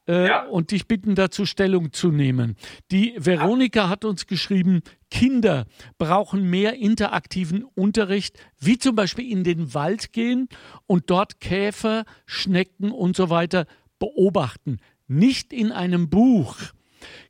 [0.07, 0.45] Äh, ja.
[0.45, 2.57] und dich bitten, dazu Stellung zu nehmen.
[2.89, 5.67] Die Veronika hat uns geschrieben, Kinder
[5.99, 10.49] brauchen mehr interaktiven Unterricht, wie zum Beispiel in den Wald gehen
[10.87, 13.67] und dort Käfer, Schnecken und so weiter
[13.99, 14.79] beobachten.
[15.07, 16.57] Nicht in einem Buch.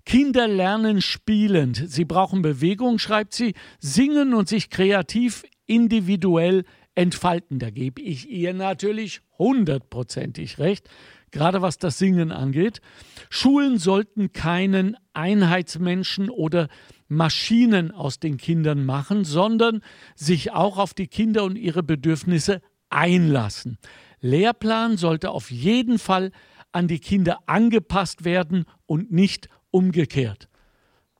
[0.06, 1.84] Kinder lernen spielend.
[1.88, 6.66] Sie brauchen Bewegung, schreibt sie, singen und sich kreativ, individuell
[6.96, 7.60] entfalten.
[7.60, 10.90] Da gebe ich ihr natürlich hundertprozentig recht,
[11.32, 12.82] gerade was das Singen angeht.
[13.30, 16.68] Schulen sollten keinen Einheitsmenschen oder
[17.08, 19.82] Maschinen aus den Kindern machen, sondern
[20.16, 23.78] sich auch auf die Kinder und ihre Bedürfnisse einlassen.
[24.22, 26.32] Lehrplan sollte auf jeden Fall
[26.72, 30.48] an die Kinder angepasst werden und nicht umgekehrt.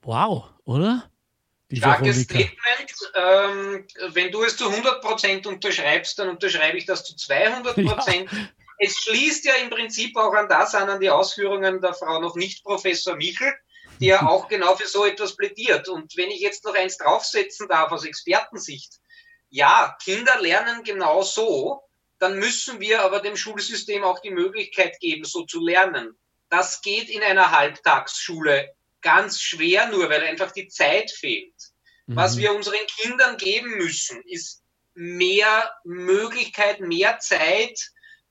[0.02, 1.10] Wow, oder?
[1.70, 2.58] Die Starkes Statement.
[3.16, 8.28] Ähm, wenn du es zu 100% unterschreibst, dann unterschreibe ich das zu 200%.
[8.32, 8.48] Ja.
[8.84, 12.36] Es schließt ja im Prinzip auch an das an, an die Ausführungen der Frau noch
[12.36, 13.54] nicht Professor Michel,
[14.00, 15.88] die ja auch genau für so etwas plädiert.
[15.88, 18.96] Und wenn ich jetzt noch eins draufsetzen darf aus Expertensicht,
[19.50, 21.84] ja, Kinder lernen genau so,
[22.18, 26.18] dann müssen wir aber dem Schulsystem auch die Möglichkeit geben, so zu lernen.
[26.52, 31.56] Das geht in einer Halbtagsschule ganz schwer nur, weil einfach die Zeit fehlt.
[32.06, 32.16] Mhm.
[32.18, 34.62] Was wir unseren Kindern geben müssen, ist
[34.94, 37.80] mehr Möglichkeit, mehr Zeit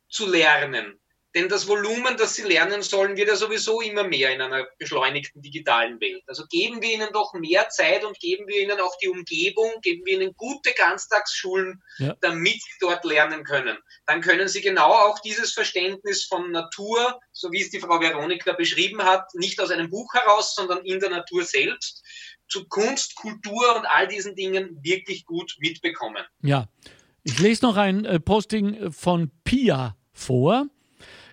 [0.09, 1.01] zu lernen.
[1.35, 5.41] Denn das Volumen, das sie lernen sollen, wird ja sowieso immer mehr in einer beschleunigten
[5.41, 6.25] digitalen Welt.
[6.27, 10.05] Also geben wir ihnen doch mehr Zeit und geben wir ihnen auch die Umgebung, geben
[10.05, 12.17] wir ihnen gute Ganztagsschulen, ja.
[12.21, 13.79] damit sie dort lernen können.
[14.07, 18.53] Dann können sie genau auch dieses Verständnis von Natur, so wie es die Frau Veronika
[18.53, 22.05] beschrieben hat, nicht aus einem Buch heraus, sondern in der Natur selbst,
[22.49, 26.25] zu Kunst, Kultur und all diesen Dingen wirklich gut mitbekommen.
[26.43, 26.69] Ja,
[27.23, 30.67] ich lese noch ein äh, Posting von Pia vor.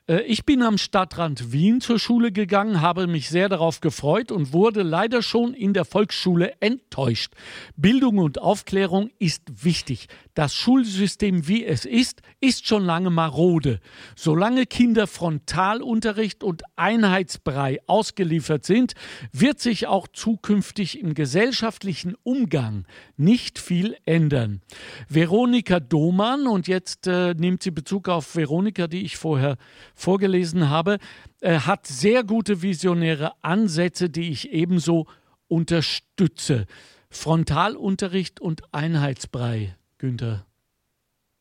[0.08, 4.53] Äh, ich bin am Stadtrand Wien zur Schule gegangen, habe mich sehr darauf gefreut und
[4.53, 7.34] wurde leider schon in der Volksschule enttäuscht.
[7.76, 10.08] Bildung und Aufklärung ist wichtig.
[10.34, 13.80] Das Schulsystem, wie es ist, ist schon lange marode.
[14.16, 18.93] Solange Kinder Frontalunterricht und Einheitsbrei ausgeliefert sind,
[19.32, 22.86] wird sich auch zukünftig im gesellschaftlichen Umgang
[23.18, 24.62] nicht viel ändern.
[25.10, 29.58] Veronika Domann, und jetzt äh, nimmt sie Bezug auf Veronika, die ich vorher
[29.98, 31.00] vorgelesen habe,
[31.41, 35.08] äh, hat sehr gute visionäre Ansätze, die ich ebenso
[35.50, 36.68] unterstütze.
[37.10, 39.76] Frontalunterricht und Einheitsbrei.
[39.98, 40.45] Günther?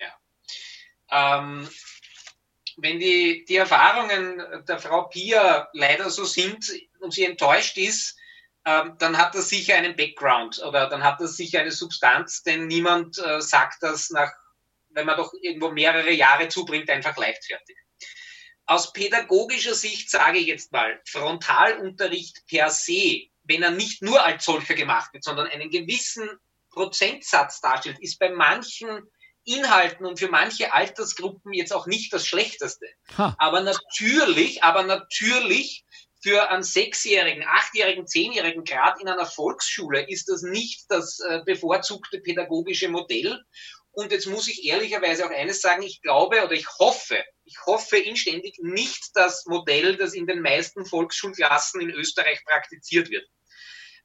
[0.00, 1.38] Ja.
[1.38, 1.68] Ähm,
[2.78, 8.18] wenn die, die Erfahrungen der Frau Pia leider so sind und sie enttäuscht ist,
[8.64, 12.66] ähm, dann hat das sicher einen Background oder dann hat das sicher eine Substanz, denn
[12.66, 14.32] niemand äh, sagt das nach,
[14.90, 17.76] wenn man doch irgendwo mehrere Jahre zubringt, einfach leichtfertig.
[18.66, 24.44] Aus pädagogischer Sicht sage ich jetzt mal, Frontalunterricht per se, wenn er nicht nur als
[24.44, 26.28] solcher gemacht wird, sondern einen gewissen
[26.70, 29.02] Prozentsatz darstellt, ist bei manchen
[29.44, 32.86] Inhalten und für manche Altersgruppen jetzt auch nicht das Schlechteste.
[33.16, 33.36] Ha.
[33.38, 35.84] Aber natürlich, aber natürlich
[36.20, 42.18] für einen Sechsjährigen, Achtjährigen, Zehnjährigen Grad in einer Volksschule ist das nicht das äh, bevorzugte
[42.20, 43.44] pädagogische Modell.
[43.96, 47.96] Und jetzt muss ich ehrlicherweise auch eines sagen, ich glaube oder ich hoffe, ich hoffe
[47.96, 53.26] inständig nicht das Modell, das in den meisten Volksschulklassen in Österreich praktiziert wird.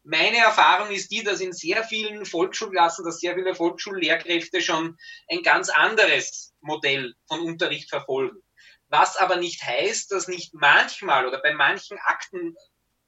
[0.03, 4.97] Meine Erfahrung ist die, dass in sehr vielen Volksschulklassen, dass sehr viele Volksschullehrkräfte schon
[5.29, 8.41] ein ganz anderes Modell von Unterricht verfolgen.
[8.87, 12.55] Was aber nicht heißt, dass nicht manchmal oder bei manchen Akten,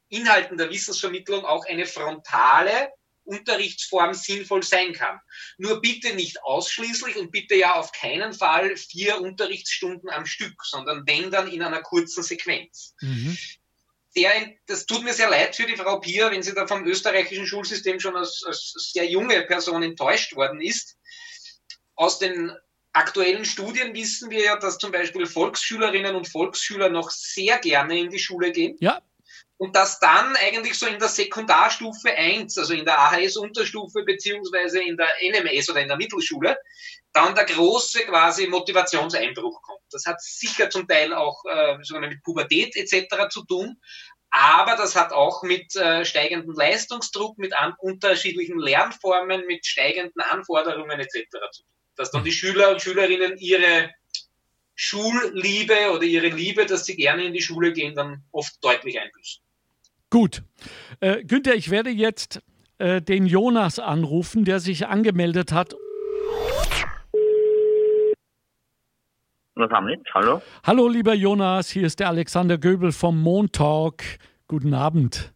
[0.10, 2.92] Inhalten der Wissensvermittlung auch eine frontale
[3.26, 5.20] Unterrichtsform sinnvoll sein kann.
[5.58, 11.04] Nur bitte nicht ausschließlich und bitte ja auf keinen Fall vier Unterrichtsstunden am Stück, sondern
[11.06, 12.94] wenn dann in einer kurzen Sequenz.
[13.02, 13.38] Mhm.
[14.10, 14.32] Sehr,
[14.68, 18.00] das tut mir sehr leid für die Frau Pier, wenn sie da vom österreichischen Schulsystem
[18.00, 20.98] schon als, als sehr junge Person enttäuscht worden ist.
[21.96, 22.52] Aus den
[22.92, 28.12] aktuellen Studien wissen wir ja, dass zum Beispiel Volksschülerinnen und Volksschüler noch sehr gerne in
[28.12, 28.78] die Schule gehen.
[28.80, 29.02] Ja,
[29.58, 34.98] und dass dann eigentlich so in der Sekundarstufe 1, also in der AHS-Unterstufe beziehungsweise in
[34.98, 36.58] der NMS oder in der Mittelschule,
[37.14, 39.84] dann der große quasi Motivationseinbruch kommt.
[39.92, 43.30] Das hat sicher zum Teil auch äh, mit Pubertät etc.
[43.30, 43.80] zu tun,
[44.32, 51.00] aber das hat auch mit äh, steigendem Leistungsdruck, mit an, unterschiedlichen Lernformen, mit steigenden Anforderungen
[51.00, 51.30] etc.
[51.52, 51.72] zu tun.
[51.96, 53.92] Dass dann die Schüler und Schülerinnen ihre
[54.76, 59.44] Schulliebe oder ihre Liebe, dass sie gerne in die Schule gehen, dann oft deutlich einbüßen.
[60.10, 60.44] Gut.
[61.00, 62.42] Äh, Günther, ich werde jetzt
[62.78, 65.76] äh, den Jonas anrufen, der sich angemeldet hat.
[69.56, 70.00] Was haben wir?
[70.14, 70.42] Hallo?
[70.64, 74.04] Hallo, lieber Jonas, hier ist der Alexander Göbel vom Montalk.
[74.48, 75.34] Guten Abend.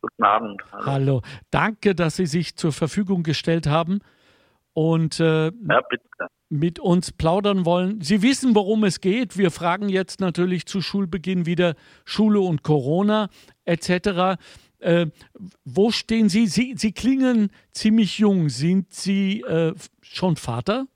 [0.00, 0.62] Guten Abend.
[0.72, 0.86] Hallo.
[0.86, 1.22] Hallo.
[1.50, 4.00] Danke, dass Sie sich zur Verfügung gestellt haben
[4.72, 5.82] und äh, ja,
[6.58, 8.00] mit uns plaudern wollen.
[8.00, 9.36] Sie wissen, worum es geht.
[9.36, 11.74] Wir fragen jetzt natürlich zu Schulbeginn wieder
[12.04, 13.28] Schule und Corona
[13.64, 14.38] etc.
[14.78, 15.06] Äh,
[15.64, 16.46] wo stehen Sie?
[16.46, 16.74] Sie?
[16.76, 18.48] Sie klingen ziemlich jung.
[18.48, 20.86] Sind Sie äh, schon Vater?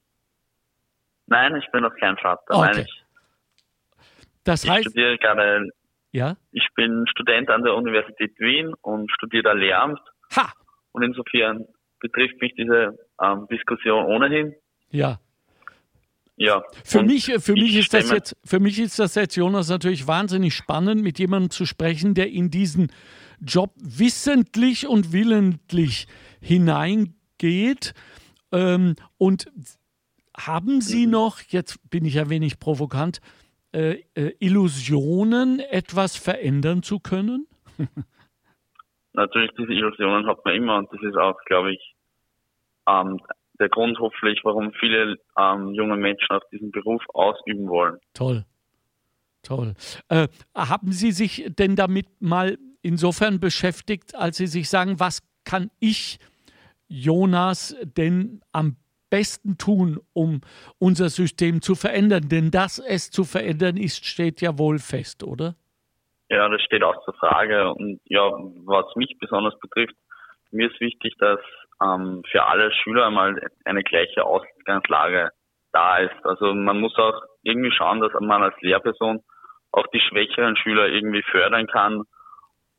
[1.26, 2.42] Nein, ich bin noch kein Vater.
[2.48, 2.70] Okay.
[2.72, 3.04] Nein, ich,
[4.44, 5.68] das ich heißt, studiere gerade.
[6.12, 6.36] Ja?
[6.52, 10.00] Ich bin Student an der Universität Wien und studiere da Lehramt.
[10.36, 10.52] Ha!
[10.92, 11.66] Und insofern
[12.00, 14.54] betrifft mich diese ähm, Diskussion ohnehin.
[14.90, 15.18] Ja.
[16.38, 16.62] Ja.
[16.84, 20.54] Für mich, für mich ist das jetzt, für mich ist das jetzt, Jonas, natürlich wahnsinnig
[20.54, 22.92] spannend, mit jemandem zu sprechen, der in diesen
[23.40, 26.06] Job wissentlich und willentlich
[26.40, 27.92] hineingeht.
[28.52, 29.50] Ähm, und
[30.36, 31.12] haben Sie mhm.
[31.12, 33.20] noch, jetzt bin ich ja wenig provokant,
[33.72, 37.48] äh, äh, Illusionen, etwas verändern zu können?
[39.12, 41.96] Natürlich, diese Illusionen hat man immer und das ist auch, glaube ich,
[42.88, 43.20] ähm,
[43.60, 47.98] der Grund hoffentlich, warum viele ähm, junge Menschen auch diesen Beruf ausüben wollen.
[48.14, 48.44] Toll.
[49.42, 49.74] Toll.
[50.08, 55.70] Äh, haben Sie sich denn damit mal insofern beschäftigt, als Sie sich sagen, was kann
[55.80, 56.18] ich,
[56.88, 58.76] Jonas, denn am
[59.10, 60.40] besten tun, um
[60.78, 62.28] unser System zu verändern?
[62.28, 65.54] Denn dass es zu verändern ist, steht ja wohl fest, oder?
[66.30, 67.72] Ja, das steht außer Frage.
[67.72, 68.20] Und ja,
[68.64, 69.94] was mich besonders betrifft,
[70.50, 71.40] mir ist wichtig, dass
[71.82, 75.30] ähm, für alle Schüler mal eine gleiche Ausgangslage
[75.72, 76.24] da ist.
[76.24, 79.20] Also man muss auch irgendwie schauen, dass man als Lehrperson
[79.72, 82.02] auch die schwächeren Schüler irgendwie fördern kann.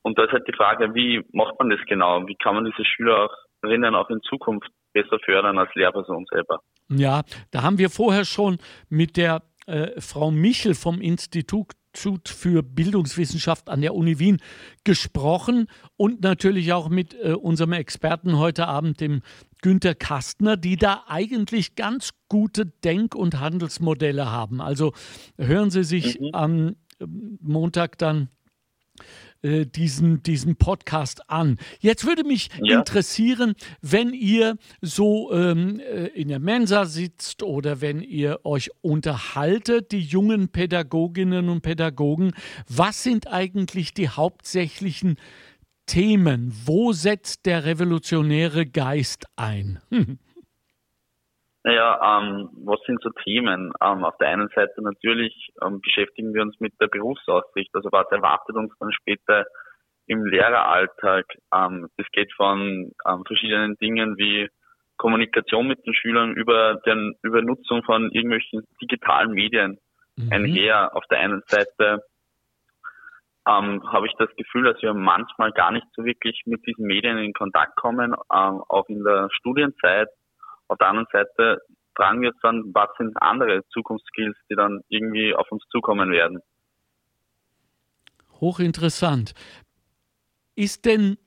[0.01, 2.25] Und da ist halt die Frage, wie macht man das genau?
[2.27, 6.59] Wie kann man diese Schülerinnen auch in Zukunft besser fördern als Lehrperson selber?
[6.89, 7.21] Ja,
[7.51, 8.57] da haben wir vorher schon
[8.89, 14.37] mit der äh, Frau Michel vom Institut Institut für Bildungswissenschaft an der Uni Wien
[14.83, 15.67] gesprochen
[15.97, 19.21] und natürlich auch mit äh, unserem Experten heute Abend, dem
[19.61, 24.61] Günter Kastner, die da eigentlich ganz gute Denk- und Handelsmodelle haben.
[24.61, 24.93] Also
[25.37, 26.29] hören Sie sich mhm.
[26.33, 26.75] am
[27.41, 28.29] Montag dann
[29.41, 31.57] äh, diesen, diesen Podcast an.
[31.79, 32.79] Jetzt würde mich ja.
[32.79, 39.91] interessieren, wenn ihr so ähm, äh, in der Mensa sitzt oder wenn ihr euch unterhaltet,
[39.91, 42.33] die jungen Pädagoginnen und Pädagogen,
[42.67, 45.17] was sind eigentlich die hauptsächlichen
[45.85, 46.53] Themen?
[46.65, 49.79] Wo setzt der revolutionäre Geist ein?
[51.69, 53.71] Naja, ähm, was sind so Themen?
[53.79, 58.09] Ähm, auf der einen Seite natürlich ähm, beschäftigen wir uns mit der Berufsaussicht, also was
[58.09, 59.45] erwartet uns dann später
[60.07, 61.25] im Lehreralltag.
[61.53, 64.49] Ähm, das geht von ähm, verschiedenen Dingen wie
[64.97, 69.77] Kommunikation mit den Schülern über den über Nutzung von irgendwelchen digitalen Medien
[70.15, 70.29] mhm.
[70.31, 70.95] einher.
[70.95, 72.01] Auf der einen Seite
[73.47, 77.19] ähm, habe ich das Gefühl, dass wir manchmal gar nicht so wirklich mit diesen Medien
[77.19, 80.09] in Kontakt kommen, ähm, auch in der Studienzeit
[80.69, 81.61] auf der anderen Seite
[81.95, 86.39] fragen wir uns dann, was sind andere Zukunftsskills, die dann irgendwie auf uns zukommen werden.
[88.39, 89.33] Hochinteressant.
[90.55, 91.17] Ist denn,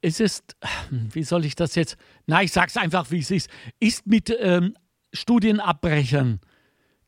[0.00, 0.44] ist es,
[0.90, 4.76] wie soll ich das jetzt, na, ich sag's einfach, wie es ist, ist mit ähm,
[5.12, 6.40] Studienabbrechern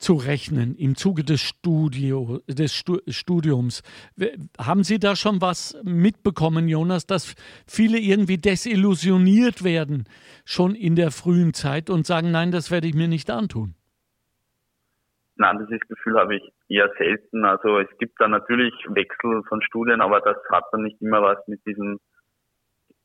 [0.05, 2.75] zu rechnen im Zuge des, Studio, des
[3.09, 3.83] Studiums.
[4.59, 7.35] Haben Sie da schon was mitbekommen, Jonas, dass
[7.67, 10.05] viele irgendwie desillusioniert werden,
[10.45, 13.75] schon in der frühen Zeit und sagen, nein, das werde ich mir nicht antun?
[15.37, 17.47] Nein, dieses Gefühl habe ich eher selten.
[17.47, 21.39] Also es gibt da natürlich Wechsel von Studien, aber das hat dann nicht immer was
[21.49, 21.99] mit diesem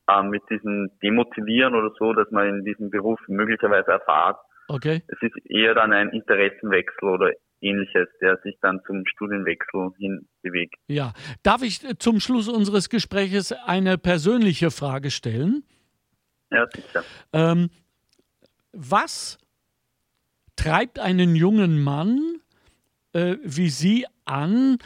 [0.06, 4.38] äh, mit diesem Demotivieren oder so, dass man in diesem Beruf möglicherweise erfahrt.
[4.70, 5.02] Okay.
[5.08, 10.76] Es ist eher dann ein Interessenwechsel oder ähnliches, der sich dann zum Studienwechsel hin bewegt.
[10.86, 11.12] Ja.
[11.42, 15.64] Darf ich zum Schluss unseres Gespräches eine persönliche Frage stellen?
[16.50, 17.04] Ja, sicher.
[17.32, 17.70] Ähm,
[18.72, 19.38] was
[20.56, 22.40] treibt einen jungen Mann
[23.12, 24.78] äh, wie Sie an,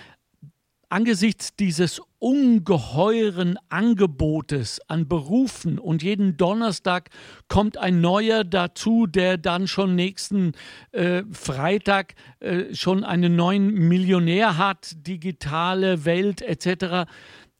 [0.88, 7.10] angesichts dieses ungeheuren Angebotes an Berufen und jeden Donnerstag
[7.48, 10.52] kommt ein neuer dazu, der dann schon nächsten
[10.92, 17.10] äh, Freitag äh, schon einen neuen Millionär hat, digitale Welt etc.,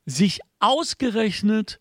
[0.07, 1.79] sich ausgerechnet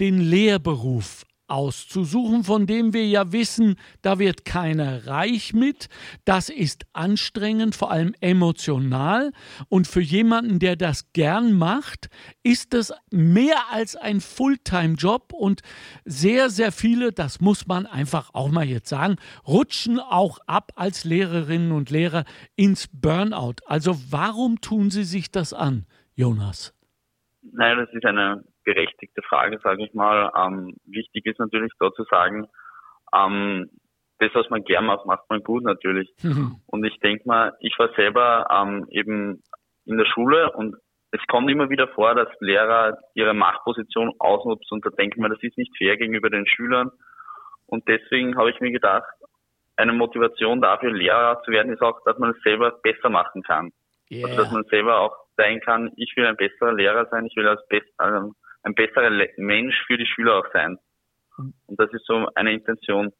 [0.00, 5.88] den Lehrberuf auszusuchen, von dem wir ja wissen, da wird keiner reich mit.
[6.24, 9.32] Das ist anstrengend, vor allem emotional.
[9.68, 12.08] Und für jemanden, der das gern macht,
[12.42, 15.34] ist es mehr als ein Fulltime-Job.
[15.34, 15.60] Und
[16.06, 21.04] sehr, sehr viele, das muss man einfach auch mal jetzt sagen, rutschen auch ab als
[21.04, 22.24] Lehrerinnen und Lehrer
[22.56, 23.56] ins Burnout.
[23.66, 25.84] Also warum tun sie sich das an,
[26.14, 26.74] Jonas?
[27.42, 30.30] Naja, das ist eine berechtigte Frage, sage ich mal.
[30.36, 32.46] Ähm, wichtig ist natürlich da zu sagen,
[33.14, 33.70] ähm,
[34.18, 36.12] das, was man gern macht, macht man gut natürlich.
[36.22, 36.56] Mhm.
[36.66, 39.42] Und ich denke mal, ich war selber ähm, eben
[39.84, 40.76] in der Schule und
[41.10, 45.28] es kommt immer wieder vor, dass Lehrer ihre Machtposition ausnutzen und da denke ich mir,
[45.28, 46.90] das ist nicht fair gegenüber den Schülern.
[47.66, 49.10] Und deswegen habe ich mir gedacht,
[49.76, 53.72] eine Motivation dafür, Lehrer zu werden, ist auch, dass man es selber besser machen kann.
[54.10, 54.26] Yeah.
[54.26, 57.48] Also, dass man selber auch sein kann, ich will ein besserer Lehrer sein, ich will
[57.48, 58.32] als best, also
[58.62, 60.78] ein besserer Mensch für die Schüler auch sein.
[61.38, 63.12] Und das ist so eine Intention,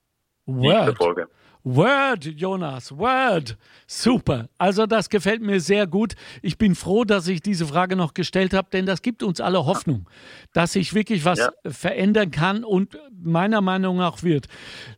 [0.47, 0.89] die Word.
[0.89, 1.29] ich verfolge.
[1.65, 3.57] Word, Jonas, Word.
[3.87, 4.49] Super.
[4.59, 6.15] Also das gefällt mir sehr gut.
[6.43, 9.65] Ich bin froh, dass ich diese Frage noch gestellt habe, denn das gibt uns alle
[9.65, 10.09] Hoffnung,
[10.53, 11.53] dass sich wirklich was ja.
[11.65, 14.49] verändern kann und meiner Meinung nach wird.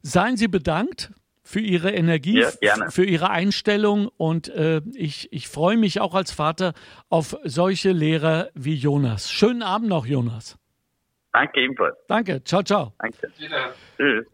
[0.00, 1.10] Seien Sie bedankt
[1.44, 6.32] für Ihre Energie, ja, für Ihre Einstellung und äh, ich, ich freue mich auch als
[6.32, 6.72] Vater
[7.10, 9.30] auf solche Lehrer wie Jonas.
[9.30, 10.58] Schönen Abend noch, Jonas.
[11.32, 11.96] Danke ebenfalls.
[12.08, 12.94] Danke, ciao, ciao.
[12.98, 13.30] Danke.
[13.96, 14.26] Tschüss.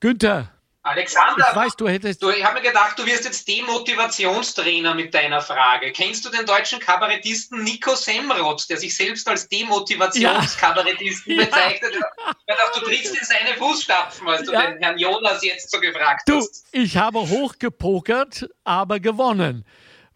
[0.00, 0.52] Günther,
[0.88, 2.22] Alexander, ich weiß, du hättest.
[2.22, 5.92] Du, ich habe mir gedacht, du wirst jetzt Demotivationstrainer mit deiner Frage.
[5.92, 11.44] Kennst du den deutschen Kabarettisten Nico Semroth, der sich selbst als Demotivationskabarettisten ja.
[11.44, 11.92] bezeichnet?
[11.94, 12.32] Ja.
[12.46, 14.70] Ich dachte, du trittst in seine Fußstapfen, als du ja.
[14.70, 16.66] den Herrn Jonas jetzt so gefragt du, hast.
[16.72, 19.64] Ich habe hochgepokert, aber gewonnen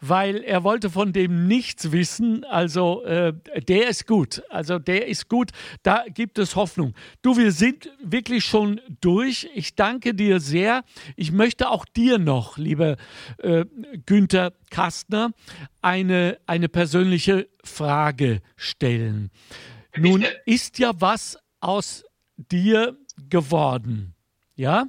[0.02, 2.44] weil er wollte von dem nichts wissen.
[2.44, 3.32] Also äh,
[3.68, 4.42] der ist gut.
[4.50, 5.52] Also der ist gut.
[5.84, 6.94] Da gibt es Hoffnung.
[7.22, 9.48] Du, wir sind wirklich schon durch.
[9.54, 10.82] Ich danke dir sehr.
[11.14, 12.96] Ich möchte auch dir noch, lieber
[13.38, 13.64] äh,
[14.04, 15.30] Günther Kastner,
[15.82, 19.30] eine, eine persönliche Frage stellen.
[19.96, 22.04] Nun ist ja was aus
[22.36, 22.98] dir
[23.30, 24.14] geworden.
[24.56, 24.86] Ja?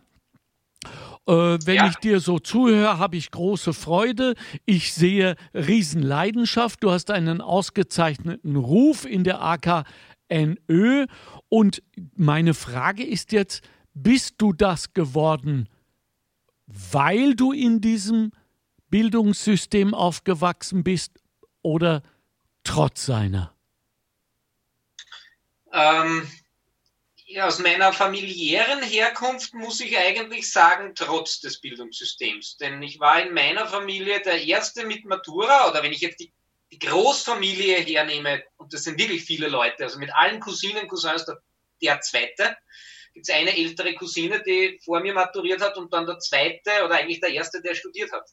[1.25, 1.87] Äh, wenn ja.
[1.87, 4.35] ich dir so zuhöre, habe ich große Freude.
[4.65, 6.83] Ich sehe Riesenleidenschaft.
[6.83, 11.05] Du hast einen ausgezeichneten Ruf in der AKNÖ.
[11.47, 11.81] Und
[12.15, 13.63] meine Frage ist jetzt,
[13.93, 15.69] bist du das geworden,
[16.65, 18.31] weil du in diesem
[18.89, 21.19] Bildungssystem aufgewachsen bist
[21.61, 22.03] oder
[22.63, 23.53] trotz seiner?
[25.71, 26.27] Ähm,
[27.41, 32.57] aus meiner familiären Herkunft muss ich eigentlich sagen, trotz des Bildungssystems.
[32.57, 36.31] Denn ich war in meiner Familie der Erste mit Matura, oder wenn ich jetzt die,
[36.71, 41.41] die Großfamilie hernehme, und das sind wirklich viele Leute, also mit allen Cousinen, Cousins, der,
[41.81, 42.57] der Zweite,
[43.13, 46.95] gibt es eine ältere Cousine, die vor mir maturiert hat und dann der Zweite oder
[46.95, 48.27] eigentlich der Erste, der studiert hat.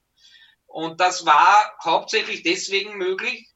[0.67, 3.49] Und das war hauptsächlich deswegen möglich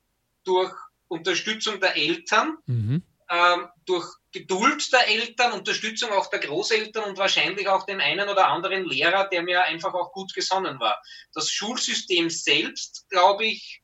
[0.45, 0.73] durch
[1.09, 3.03] Unterstützung der Eltern, mhm.
[3.31, 8.49] ähm, durch Geduld der Eltern, Unterstützung auch der Großeltern und wahrscheinlich auch dem einen oder
[8.49, 11.01] anderen Lehrer, der mir einfach auch gut gesonnen war.
[11.33, 13.81] Das Schulsystem selbst, glaube ich,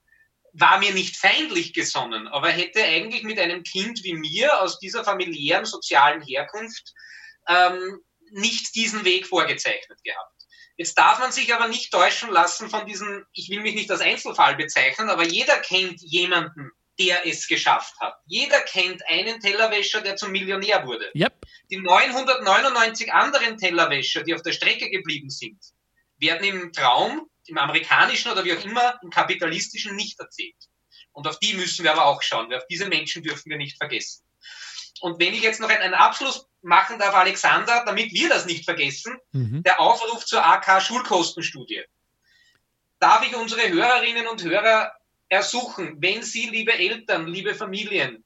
[0.53, 5.05] war mir nicht feindlich gesonnen, aber hätte eigentlich mit einem Kind wie mir aus dieser
[5.05, 6.95] familiären, sozialen Herkunft
[7.47, 8.01] ähm,
[8.33, 10.35] nicht diesen Weg vorgezeichnet gehabt.
[10.77, 14.01] Jetzt darf man sich aber nicht täuschen lassen von diesen, ich will mich nicht als
[14.01, 18.15] Einzelfall bezeichnen, aber jeder kennt jemanden, der es geschafft hat.
[18.27, 21.11] Jeder kennt einen Tellerwäscher, der zum Millionär wurde.
[21.15, 21.33] Yep.
[21.71, 25.59] Die 999 anderen Tellerwäscher, die auf der Strecke geblieben sind,
[26.19, 30.57] werden im Traum, im amerikanischen oder wie auch immer, im kapitalistischen nicht erzählt.
[31.13, 32.53] Und auf die müssen wir aber auch schauen.
[32.53, 34.23] Auf diese Menschen dürfen wir nicht vergessen.
[35.01, 39.17] Und wenn ich jetzt noch einen Abschluss machen darf, Alexander, damit wir das nicht vergessen,
[39.33, 39.63] mhm.
[39.63, 41.83] der Aufruf zur AK Schulkostenstudie.
[42.99, 44.93] Darf ich unsere Hörerinnen und Hörer
[45.31, 48.24] ersuchen, wenn Sie, liebe Eltern, liebe Familien,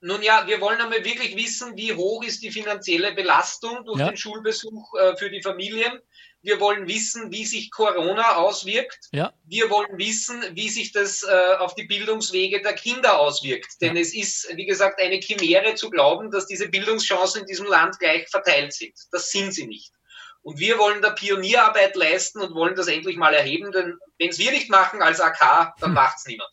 [0.00, 4.08] Nun ja, wir wollen einmal wirklich wissen, wie hoch ist die finanzielle Belastung durch ja.
[4.08, 6.00] den Schulbesuch äh, für die Familien.
[6.42, 9.08] Wir wollen wissen, wie sich Corona auswirkt.
[9.10, 9.32] Ja.
[9.44, 13.80] Wir wollen wissen, wie sich das äh, auf die Bildungswege der Kinder auswirkt.
[13.80, 14.02] Denn ja.
[14.02, 18.28] es ist, wie gesagt, eine Chimäre zu glauben, dass diese Bildungschancen in diesem Land gleich
[18.28, 18.94] verteilt sind.
[19.10, 19.92] Das sind sie nicht.
[20.42, 24.38] Und wir wollen da Pionierarbeit leisten und wollen das endlich mal erheben, denn wenn es
[24.38, 25.94] wir nicht machen als AK, dann hm.
[25.94, 26.50] macht es niemand.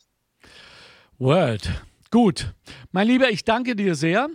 [1.18, 1.70] Word.
[2.14, 2.54] Gut.
[2.92, 4.28] Mein Lieber, ich danke dir sehr.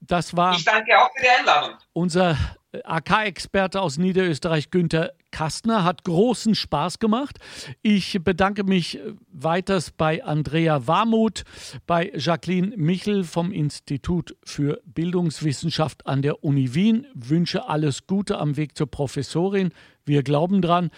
[0.00, 0.56] Das war.
[0.56, 1.76] Ich danke auch für die Einladung.
[1.92, 2.38] Unser
[2.84, 7.36] AK-Experte aus Niederösterreich, Günther Kastner, hat großen Spaß gemacht.
[7.82, 8.98] Ich bedanke mich
[9.30, 11.44] weiters bei Andrea Warmuth,
[11.86, 17.06] bei Jacqueline Michel vom Institut für Bildungswissenschaft an der Uni Wien.
[17.12, 19.74] Wünsche alles Gute am Weg zur Professorin.
[20.06, 20.90] Wir glauben dran.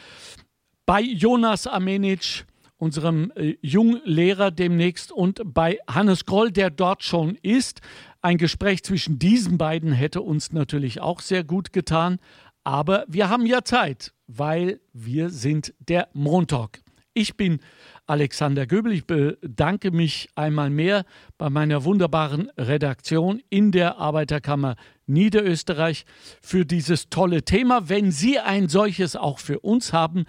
[0.86, 2.44] Bei Jonas Amenic
[2.80, 7.80] unserem äh, Junglehrer demnächst und bei Hannes Groll, der dort schon ist.
[8.22, 12.18] Ein Gespräch zwischen diesen beiden hätte uns natürlich auch sehr gut getan.
[12.64, 16.82] Aber wir haben ja Zeit, weil wir sind der Montag.
[17.12, 17.60] Ich bin
[18.06, 18.92] Alexander Göbel.
[18.92, 21.04] Ich bedanke mich einmal mehr
[21.38, 24.76] bei meiner wunderbaren Redaktion in der Arbeiterkammer
[25.10, 26.04] Niederösterreich
[26.40, 27.88] für dieses tolle Thema.
[27.88, 30.24] Wenn Sie ein solches auch für uns haben,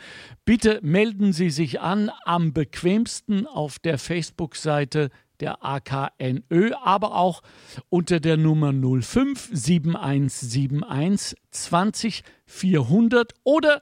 [0.46, 5.10] bitte melden Sie sich an am bequemsten auf der Facebook-Seite
[5.42, 7.42] der AKNÖ, aber auch
[7.90, 13.82] unter der Nummer 05 7171 20 400 oder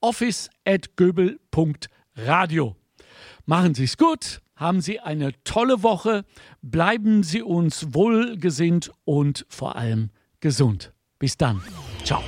[0.00, 2.76] office at göbel.radio.
[3.46, 6.24] Machen Sie es gut, haben Sie eine tolle Woche,
[6.60, 10.92] bleiben Sie uns wohlgesinnt und vor allem gesund.
[11.18, 11.62] Bis dann.
[12.04, 12.22] Ciao.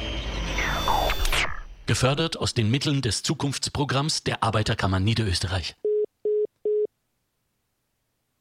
[1.87, 5.77] Gefördert aus den Mitteln des Zukunftsprogramms der Arbeiterkammer Niederösterreich.